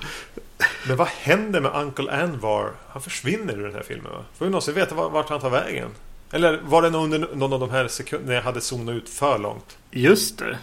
[0.88, 2.72] Men vad händer med Uncle Anvar?
[2.90, 4.26] Han försvinner ur den här filmen va?
[4.38, 5.90] Får vi någonsin veta vart han tar vägen?
[6.32, 9.78] Eller var det under någon av de här sekunderna jag hade zonat ut för långt?
[9.92, 10.58] Just det.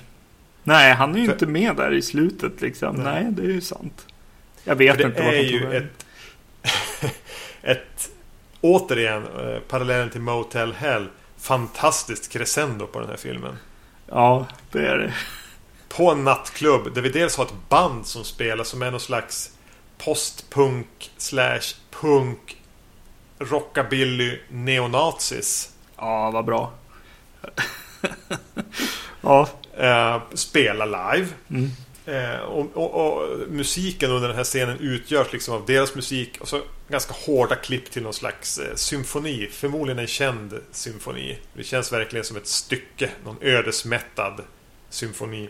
[0.64, 2.96] Nej, han är ju För- inte med där i slutet liksom.
[2.96, 3.24] Nej.
[3.24, 4.06] Nej, det är ju sant.
[4.64, 5.72] Jag vet inte vart han tog vägen.
[5.72, 6.01] ett...
[7.62, 8.10] ett
[8.60, 11.08] återigen, eh, parallellen till Motel Hell.
[11.38, 13.56] Fantastiskt crescendo på den här filmen.
[14.06, 15.14] Ja, det är det.
[15.88, 19.50] På en nattklubb där vi dels har ett band som spelar som är någon slags
[19.98, 22.56] postpunk slash punk
[23.38, 25.72] rockabilly neonazis.
[25.96, 26.72] Ja, vad bra.
[29.20, 29.48] ja.
[29.76, 31.28] Eh, spelar live.
[31.50, 31.70] Mm.
[32.06, 36.48] Eh, och, och, och musiken under den här scenen utgörs liksom av deras musik och
[36.48, 36.60] så
[36.92, 39.48] ganska hårda klipp till någon slags eh, symfoni.
[39.52, 41.38] Förmodligen en känd symfoni.
[41.54, 43.10] Det känns verkligen som ett stycke.
[43.24, 44.40] Någon ödesmättad
[44.88, 45.48] symfoni.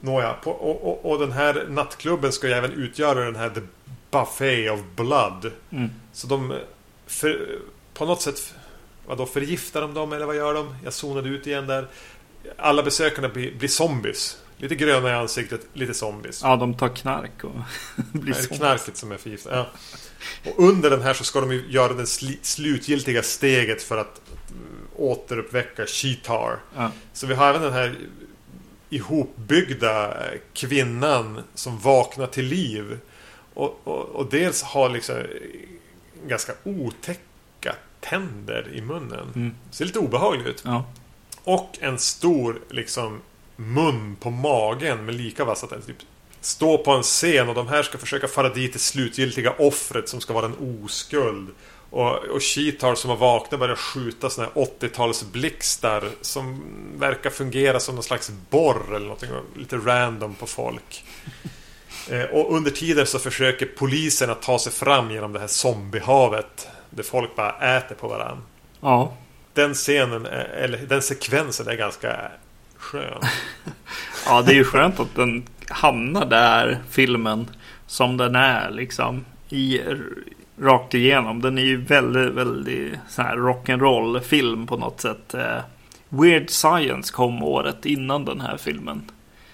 [0.00, 3.60] Nåja, på, och, och, och den här nattklubben ska ju även utgöra den här The
[4.10, 5.52] Buffet of Blood.
[5.70, 5.90] Mm.
[6.12, 6.58] Så de
[7.06, 7.58] för,
[7.94, 8.54] på något sätt
[9.08, 10.76] Vadå, förgiftar de dem eller vad gör de?
[10.84, 11.86] Jag zonade ut igen där.
[12.56, 14.38] Alla besökarna blir, blir zombies.
[14.56, 16.42] Lite gröna i ansiktet, lite zombies.
[16.42, 17.50] ja, de tar knark och
[18.12, 19.52] blir det är knarket som är förgiftat.
[19.52, 19.66] Ja.
[20.44, 24.20] Och under den här så ska de ju göra det sli- slutgiltiga steget för att
[24.50, 26.58] mm, återuppväcka Sheetar.
[26.76, 26.90] Ja.
[27.12, 27.98] Så vi har även den här
[28.90, 32.98] ihopbyggda eh, kvinnan som vaknar till liv.
[33.54, 35.24] Och, och, och dels har liksom eh,
[36.26, 39.32] ganska otäcka tänder i munnen.
[39.34, 39.54] Mm.
[39.70, 40.62] Ser lite obehagligt ut.
[40.64, 40.84] Ja.
[41.44, 43.20] Och en stor liksom
[43.56, 45.86] mun på magen med lika vassa tänder.
[45.86, 45.96] Typ
[46.40, 50.20] stå på en scen och de här ska försöka föra dit det slutgiltiga offret som
[50.20, 51.48] ska vara en oskuld.
[51.90, 56.62] Och, och Cheetar som har vaknat börjar skjuta såna här 80-tals blixtar som
[56.96, 59.30] verkar fungera som någon slags borr eller någonting.
[59.56, 61.04] Lite random på folk.
[62.10, 66.68] Eh, och under tiden så försöker polisen att ta sig fram genom det här zombiehavet.
[66.90, 68.42] Där folk bara äter på varandra.
[68.80, 69.16] ja.
[69.54, 72.30] Den scenen, eller den sekvensen är ganska
[72.76, 73.22] skön.
[74.26, 77.46] Ja, det är ju skönt att den hamnar där, filmen,
[77.86, 79.24] som den är liksom.
[79.48, 79.80] I,
[80.60, 81.40] rakt igenom.
[81.42, 85.34] Den är ju väldigt, väldigt så här rock'n'roll film på något sätt.
[85.34, 85.58] Eh,
[86.08, 89.02] Weird Science kom året innan den här filmen.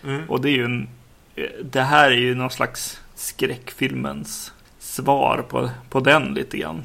[0.05, 0.23] Mm.
[0.31, 0.89] Och det är ju en...
[1.37, 6.83] eh, Det här är ju någon slags skräckfilmens svar på, på den lite grann.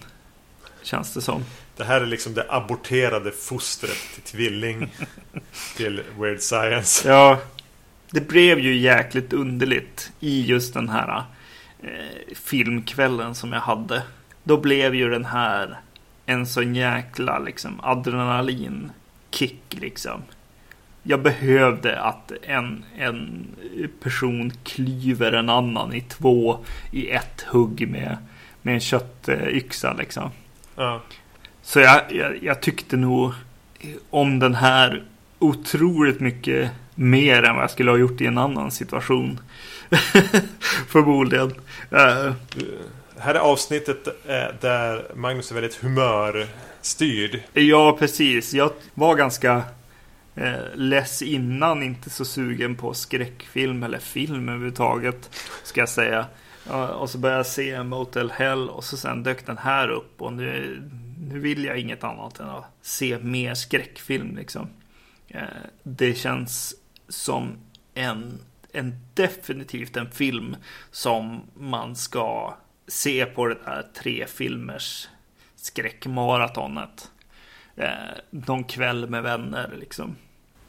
[0.83, 1.45] Känns det som.
[1.77, 4.89] Det här är liksom det aborterade fostret till tvilling
[5.77, 7.09] till Weird Science.
[7.09, 7.37] Ja,
[8.11, 11.23] det blev ju jäkligt underligt i just den här
[11.83, 14.03] eh, filmkvällen som jag hade.
[14.43, 15.79] Då blev ju den här
[16.25, 20.21] en sån jäkla liksom adrenalinkick liksom.
[21.03, 23.47] Jag behövde att en, en
[24.01, 26.59] person klyver en annan i två
[26.91, 28.17] i ett hugg med,
[28.61, 30.31] med en köttyxa liksom.
[30.75, 31.01] Ja.
[31.61, 33.33] Så jag, jag, jag tyckte nog
[34.09, 35.03] om den här
[35.39, 39.39] otroligt mycket mer än vad jag skulle ha gjort i en annan situation.
[40.87, 41.53] Förmodligen.
[41.89, 42.35] Det
[43.17, 47.43] här är avsnittet eh, där Magnus är väldigt humörstyrd.
[47.53, 48.53] ja, precis.
[48.53, 49.63] Jag var ganska
[50.35, 55.29] eh, less innan, inte så sugen på skräckfilm eller film överhuvudtaget.
[55.63, 56.25] Ska jag säga.
[56.93, 60.33] Och så började jag se Motel Hell och så sen dök den här upp och
[60.33, 60.81] nu,
[61.31, 64.67] nu vill jag inget annat än att se mer skräckfilm liksom.
[65.83, 66.75] Det känns
[67.09, 67.57] som
[67.93, 68.39] en,
[68.71, 70.55] en definitivt en film
[70.91, 72.57] som man ska
[72.87, 75.07] se på det där tre filmers
[75.55, 77.11] skräckmaratonet.
[77.75, 77.89] Eh,
[78.29, 80.15] någon kväll med vänner liksom.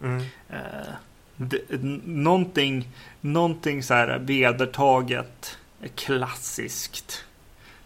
[0.03, 0.25] Mm.
[0.49, 0.93] Eh,
[1.37, 2.89] det, någonting,
[3.21, 5.59] någonting så här vedertaget,
[5.95, 7.25] klassiskt.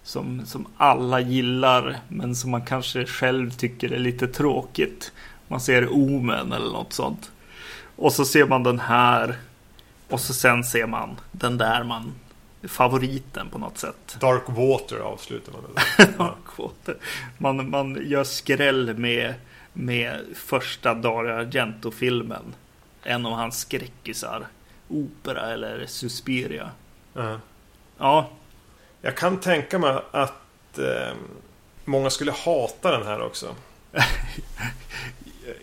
[0.03, 5.13] Som, som alla gillar, men som man kanske själv tycker är lite tråkigt.
[5.49, 7.31] Man ser Omen eller något sånt.
[7.97, 9.37] Och så ser man den här.
[10.09, 12.15] Och så sen ser man den där man
[12.69, 14.17] favoriten på något sätt.
[14.21, 16.09] Dark Water avslutar man med.
[16.19, 16.35] Ja.
[16.47, 16.97] Kvoter.
[17.39, 19.35] Man, man gör skräll med,
[19.73, 22.55] med första Dario Argento-filmen.
[23.03, 24.47] En av hans skräckisar.
[24.89, 26.71] Opera eller Suspiria.
[27.13, 27.41] Ja.
[27.99, 28.31] Ja,
[29.03, 31.15] Jag kan tänka mig att eh,
[31.85, 33.55] många skulle hata den här också.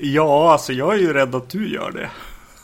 [0.02, 2.10] ja, alltså jag är ju rädd att du gör det.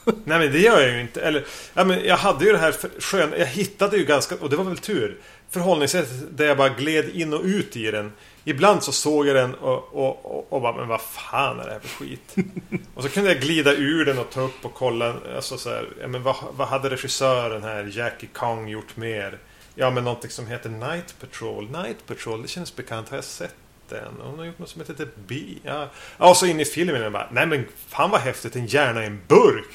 [0.26, 1.22] Nej men det gör jag ju inte.
[1.22, 3.38] Eller, ja, men jag hade ju det här sköna.
[3.38, 5.18] Jag hittade ju ganska, och det var väl tur.
[5.50, 8.12] Förhållningssättet där jag bara gled in och ut i den.
[8.44, 11.72] Ibland så såg jag den och, och, och, och bara, men vad fan är det
[11.72, 12.36] här för skit?
[12.96, 15.16] och så kunde jag glida ur den och ta upp och kolla.
[15.36, 19.38] Alltså så här, ja, men vad, vad hade regissören här, Jackie Kong, gjort mer?
[19.76, 21.70] Ja men någonting som heter Night Patrol.
[21.70, 23.10] Night Patrol, det känns bekant.
[23.10, 23.56] Har jag sett
[23.90, 24.14] den?
[24.20, 25.60] Hon har gjort något som heter Bee.
[25.64, 25.90] Ja.
[26.18, 29.04] ja, och så in i filmen och bara, nej men fan vad häftigt, en hjärna
[29.04, 29.66] i en burk.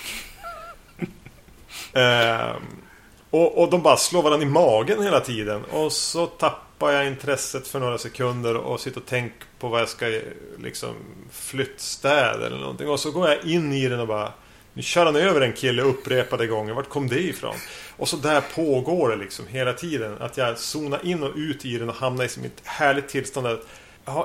[1.93, 2.83] um,
[3.31, 5.65] och, och de bara slår varandra i magen hela tiden.
[5.65, 9.89] Och så tappar jag intresset för några sekunder och sitter och tänker på vad jag
[9.89, 10.21] ska
[10.59, 10.95] liksom
[11.33, 12.89] flyttstäd eller någonting.
[12.89, 14.33] Och så går jag in i den och bara
[14.75, 16.73] nu kör han över en kille upprepade gånger.
[16.73, 17.55] Vart kom det ifrån?
[17.97, 20.17] Och så där pågår det liksom hela tiden.
[20.21, 23.47] Att jag zonar in och ut i den och hamnar i ett härligt tillstånd.
[23.47, 23.67] Att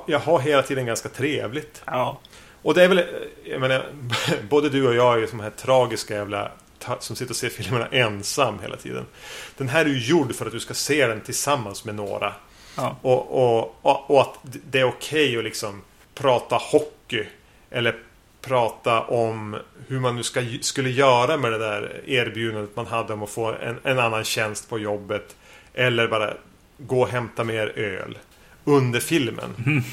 [0.06, 1.82] jag har hela tiden ganska trevligt.
[1.86, 2.20] Ja.
[2.62, 3.04] Och det är väl,
[3.44, 3.86] jag menar,
[4.50, 6.52] både du och jag är ju som här tragiska jävla
[7.00, 9.06] som sitter och ser filmerna ensam hela tiden.
[9.58, 12.34] Den här är ju gjord för att du ska se den tillsammans med några.
[12.78, 12.98] Ja.
[13.02, 15.82] Och, och, och, och, att det är okej okay att liksom
[16.16, 17.26] prata hockey.
[17.70, 17.96] Eller
[18.42, 19.58] prata om
[19.88, 23.54] hur man nu ska, skulle göra med det där erbjudandet man hade om att få
[23.54, 25.36] en, en annan tjänst på jobbet.
[25.74, 26.34] Eller bara
[26.78, 28.18] gå och hämta mer öl.
[28.68, 29.56] Under filmen.
[29.66, 29.84] Mm.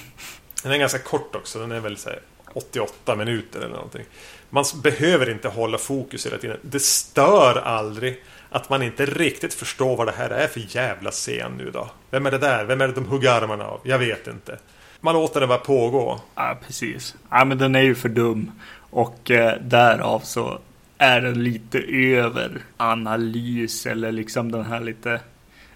[0.62, 1.58] Den är ganska kort också.
[1.58, 2.10] Den är väl så
[2.54, 4.04] 88 minuter eller någonting.
[4.50, 6.56] Man behöver inte hålla fokus hela tiden.
[6.62, 11.52] Det stör aldrig att man inte riktigt förstår vad det här är för jävla scen
[11.58, 11.90] nu då.
[12.10, 12.64] Vem är det där?
[12.64, 13.80] Vem är det de hugger armarna av?
[13.84, 14.58] Jag vet inte.
[15.00, 16.20] Man låter det bara pågå.
[16.34, 17.14] Ja, precis.
[17.30, 18.52] Ja, men den är ju för dum.
[18.90, 20.58] Och eh, därav så
[20.98, 25.20] är den lite över analys eller liksom den här lite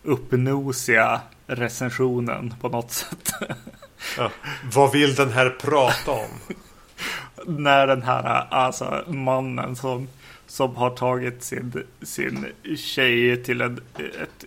[0.03, 3.33] uppnosiga recensionen på något sätt.
[4.17, 4.31] Ja.
[4.75, 6.57] Vad vill den här prata om?
[7.63, 10.09] När den här alltså, mannen som,
[10.47, 12.47] som har tagit sin, sin
[12.77, 14.45] tjej till en, ett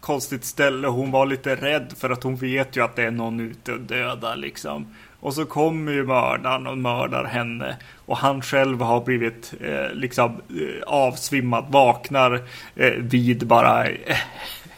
[0.00, 0.88] konstigt ställe.
[0.88, 3.80] Hon var lite rädd för att hon vet ju att det är någon ute och
[3.80, 4.94] döda liksom.
[5.20, 7.76] Och så kommer ju mördaren och mördar henne.
[8.06, 12.42] Och han själv har blivit eh, liksom eh, avsvimmad, vaknar
[12.76, 14.16] eh, vid bara eh,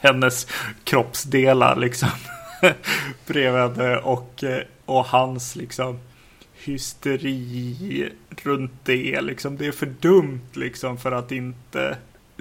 [0.01, 0.47] hennes
[0.85, 2.09] kroppsdelar liksom.
[3.27, 5.99] bredvid och, eh, och hans liksom
[6.53, 9.57] hysteri runt det liksom.
[9.57, 11.97] Det är för dumt liksom för att inte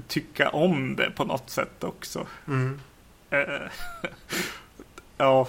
[0.08, 2.28] tycka om det på något sätt också.
[2.48, 2.80] Mm.
[3.34, 3.70] Uh,
[5.18, 5.48] ja,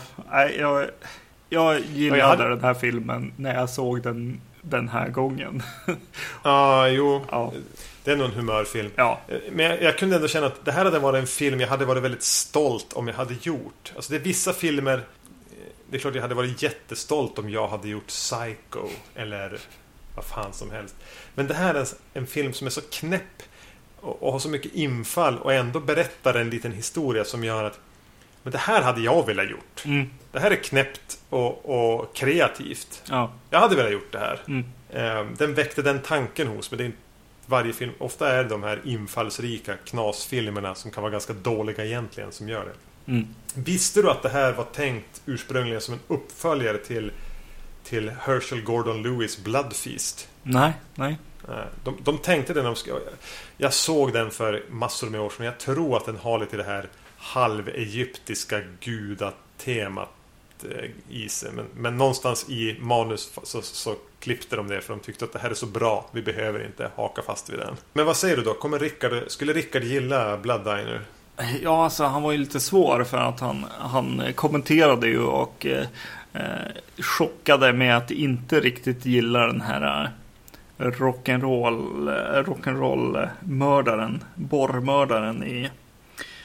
[0.58, 0.86] jag,
[1.48, 2.48] jag gillade jag hade...
[2.48, 5.62] den här filmen när jag såg den den här gången.
[6.42, 7.24] ah, jo.
[7.30, 7.52] Ja,
[8.04, 8.90] Det är nog en humörfilm.
[8.96, 9.20] Ja.
[9.28, 11.68] Eh, men jag, jag, kunde ändå känna att det här hade varit en film jag
[11.68, 13.92] hade varit väldigt stolt om jag hade gjort.
[13.96, 15.02] Alltså det är vissa filmer eh,
[15.90, 19.58] Det är klart jag hade varit jättestolt om jag hade gjort Psycho Eller
[20.14, 20.94] vad fan som helst
[21.34, 23.42] Men det här är en film som är så knäpp
[24.00, 27.80] och, och har så mycket infall och ändå berättar en liten historia som gör att
[28.42, 29.84] Men det här hade jag velat gjort.
[29.84, 30.10] Mm.
[30.32, 33.02] Det här är knäppt och, och kreativt.
[33.08, 33.32] Ja.
[33.50, 34.40] Jag hade velat gjort det här.
[34.46, 34.64] Mm.
[34.90, 36.78] Eh, den väckte den tanken hos mig.
[36.78, 36.92] Det är
[37.50, 37.92] varje film.
[37.98, 42.64] Ofta är det de här infallsrika knasfilmerna som kan vara ganska dåliga egentligen som gör
[42.64, 43.12] det.
[43.12, 43.26] Mm.
[43.54, 47.12] Visste du att det här var tänkt ursprungligen som en uppföljare till
[47.84, 50.28] till Herschel Gordon Lewis Blood Feast?
[50.42, 51.18] Nej, nej.
[51.84, 52.98] De, de tänkte det när de ska,
[53.56, 55.46] Jag såg den för massor med år sedan.
[55.46, 60.08] Jag tror att den har lite det här halvegyptiska gudatemat
[60.64, 61.50] eh, i sig.
[61.52, 65.38] Men, men någonstans i manus så, så klippte de det för de tyckte att det
[65.38, 66.06] här är så bra.
[66.12, 67.76] Vi behöver inte haka fast vid den.
[67.92, 68.54] Men vad säger du då?
[68.54, 71.00] Kommer Rickard, skulle Rickard gilla Blood Diner?
[71.62, 75.86] Ja, alltså han var ju lite svår för att han, han kommenterade ju och eh,
[76.98, 80.10] chockade med att inte riktigt gilla den här
[80.78, 82.08] rock'n'roll
[82.44, 85.70] rock'n'roll mördaren, borrmördaren i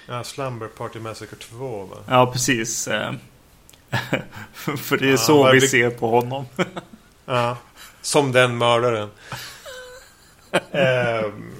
[0.07, 1.97] Ja, Slumber Party Massacre 2 va?
[2.07, 2.87] Ja, precis.
[4.77, 5.67] För det är ja, så vi blir...
[5.67, 6.45] ser på honom.
[7.25, 7.57] ja,
[8.01, 9.09] som den mördaren.
[10.51, 11.55] um...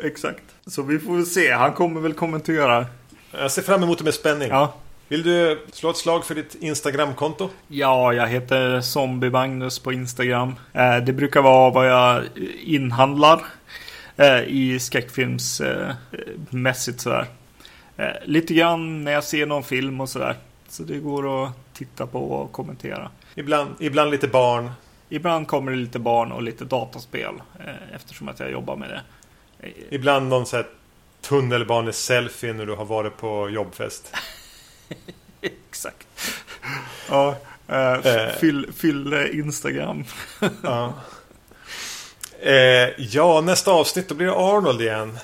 [0.02, 0.42] Exakt.
[0.66, 1.52] Så vi får se.
[1.52, 2.86] Han kommer väl kommentera.
[3.30, 4.48] Jag ser fram emot det med spänning.
[4.48, 4.74] Ja.
[5.08, 7.50] Vill du slå ett slag för ditt Instagramkonto?
[7.68, 10.54] Ja, jag heter Zombie Magnus på Instagram.
[10.72, 12.24] Eh, det brukar vara vad jag
[12.64, 13.44] inhandlar
[14.16, 17.26] eh, i skräckfilmsmässigt sådär.
[17.96, 20.36] Eh, lite grann när jag ser någon film och sådär.
[20.68, 23.10] Så det går att titta på och kommentera.
[23.34, 24.70] Ibland, ibland lite barn.
[25.08, 27.34] Ibland kommer det lite barn och lite dataspel
[27.92, 29.02] eftersom att jag jobbar med det.
[29.90, 30.66] Ibland någon sån här
[31.20, 34.14] tunnelbane-selfie när du har varit på jobbfest.
[35.40, 36.06] Exakt.
[37.08, 37.36] Ja,
[37.68, 40.04] äh, fyll, fyll Instagram.
[40.62, 40.92] ja.
[42.40, 45.18] Eh, ja, nästa avsnitt då blir det Arnold igen.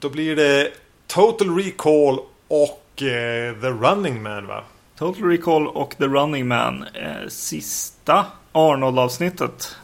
[0.00, 0.72] Då blir det
[1.06, 2.18] Total Recall
[2.48, 4.64] och eh, The Running Man va?
[4.98, 6.82] Total Recall och The Running Man.
[6.94, 9.76] Eh, sista Arnold-avsnittet.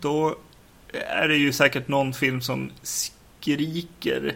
[0.00, 0.36] Då
[0.92, 4.34] är det ju säkert någon film som skriker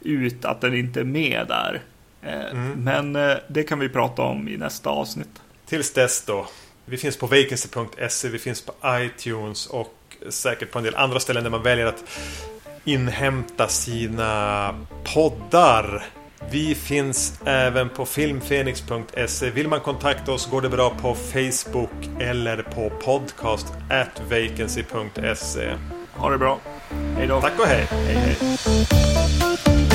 [0.00, 1.82] ut att den inte är med där.
[2.22, 2.84] Eh, mm.
[2.84, 5.42] Men eh, det kan vi prata om i nästa avsnitt.
[5.66, 6.46] Tills dess då.
[6.84, 11.42] Vi finns på vacancy.se, vi finns på iTunes och säkert på en del andra ställen
[11.42, 12.04] där man väljer att
[12.84, 14.74] inhämta sina
[15.14, 16.04] poddar.
[16.50, 19.50] Vi finns även på filmfenix.se.
[19.50, 21.90] Vill man kontakta oss går det bra på Facebook
[22.20, 25.74] eller på podcast at vacancy.se.
[26.12, 26.60] Ha det bra.
[27.16, 27.40] Hej då.
[27.40, 27.86] Tack och hej.
[27.90, 29.93] Hej hej.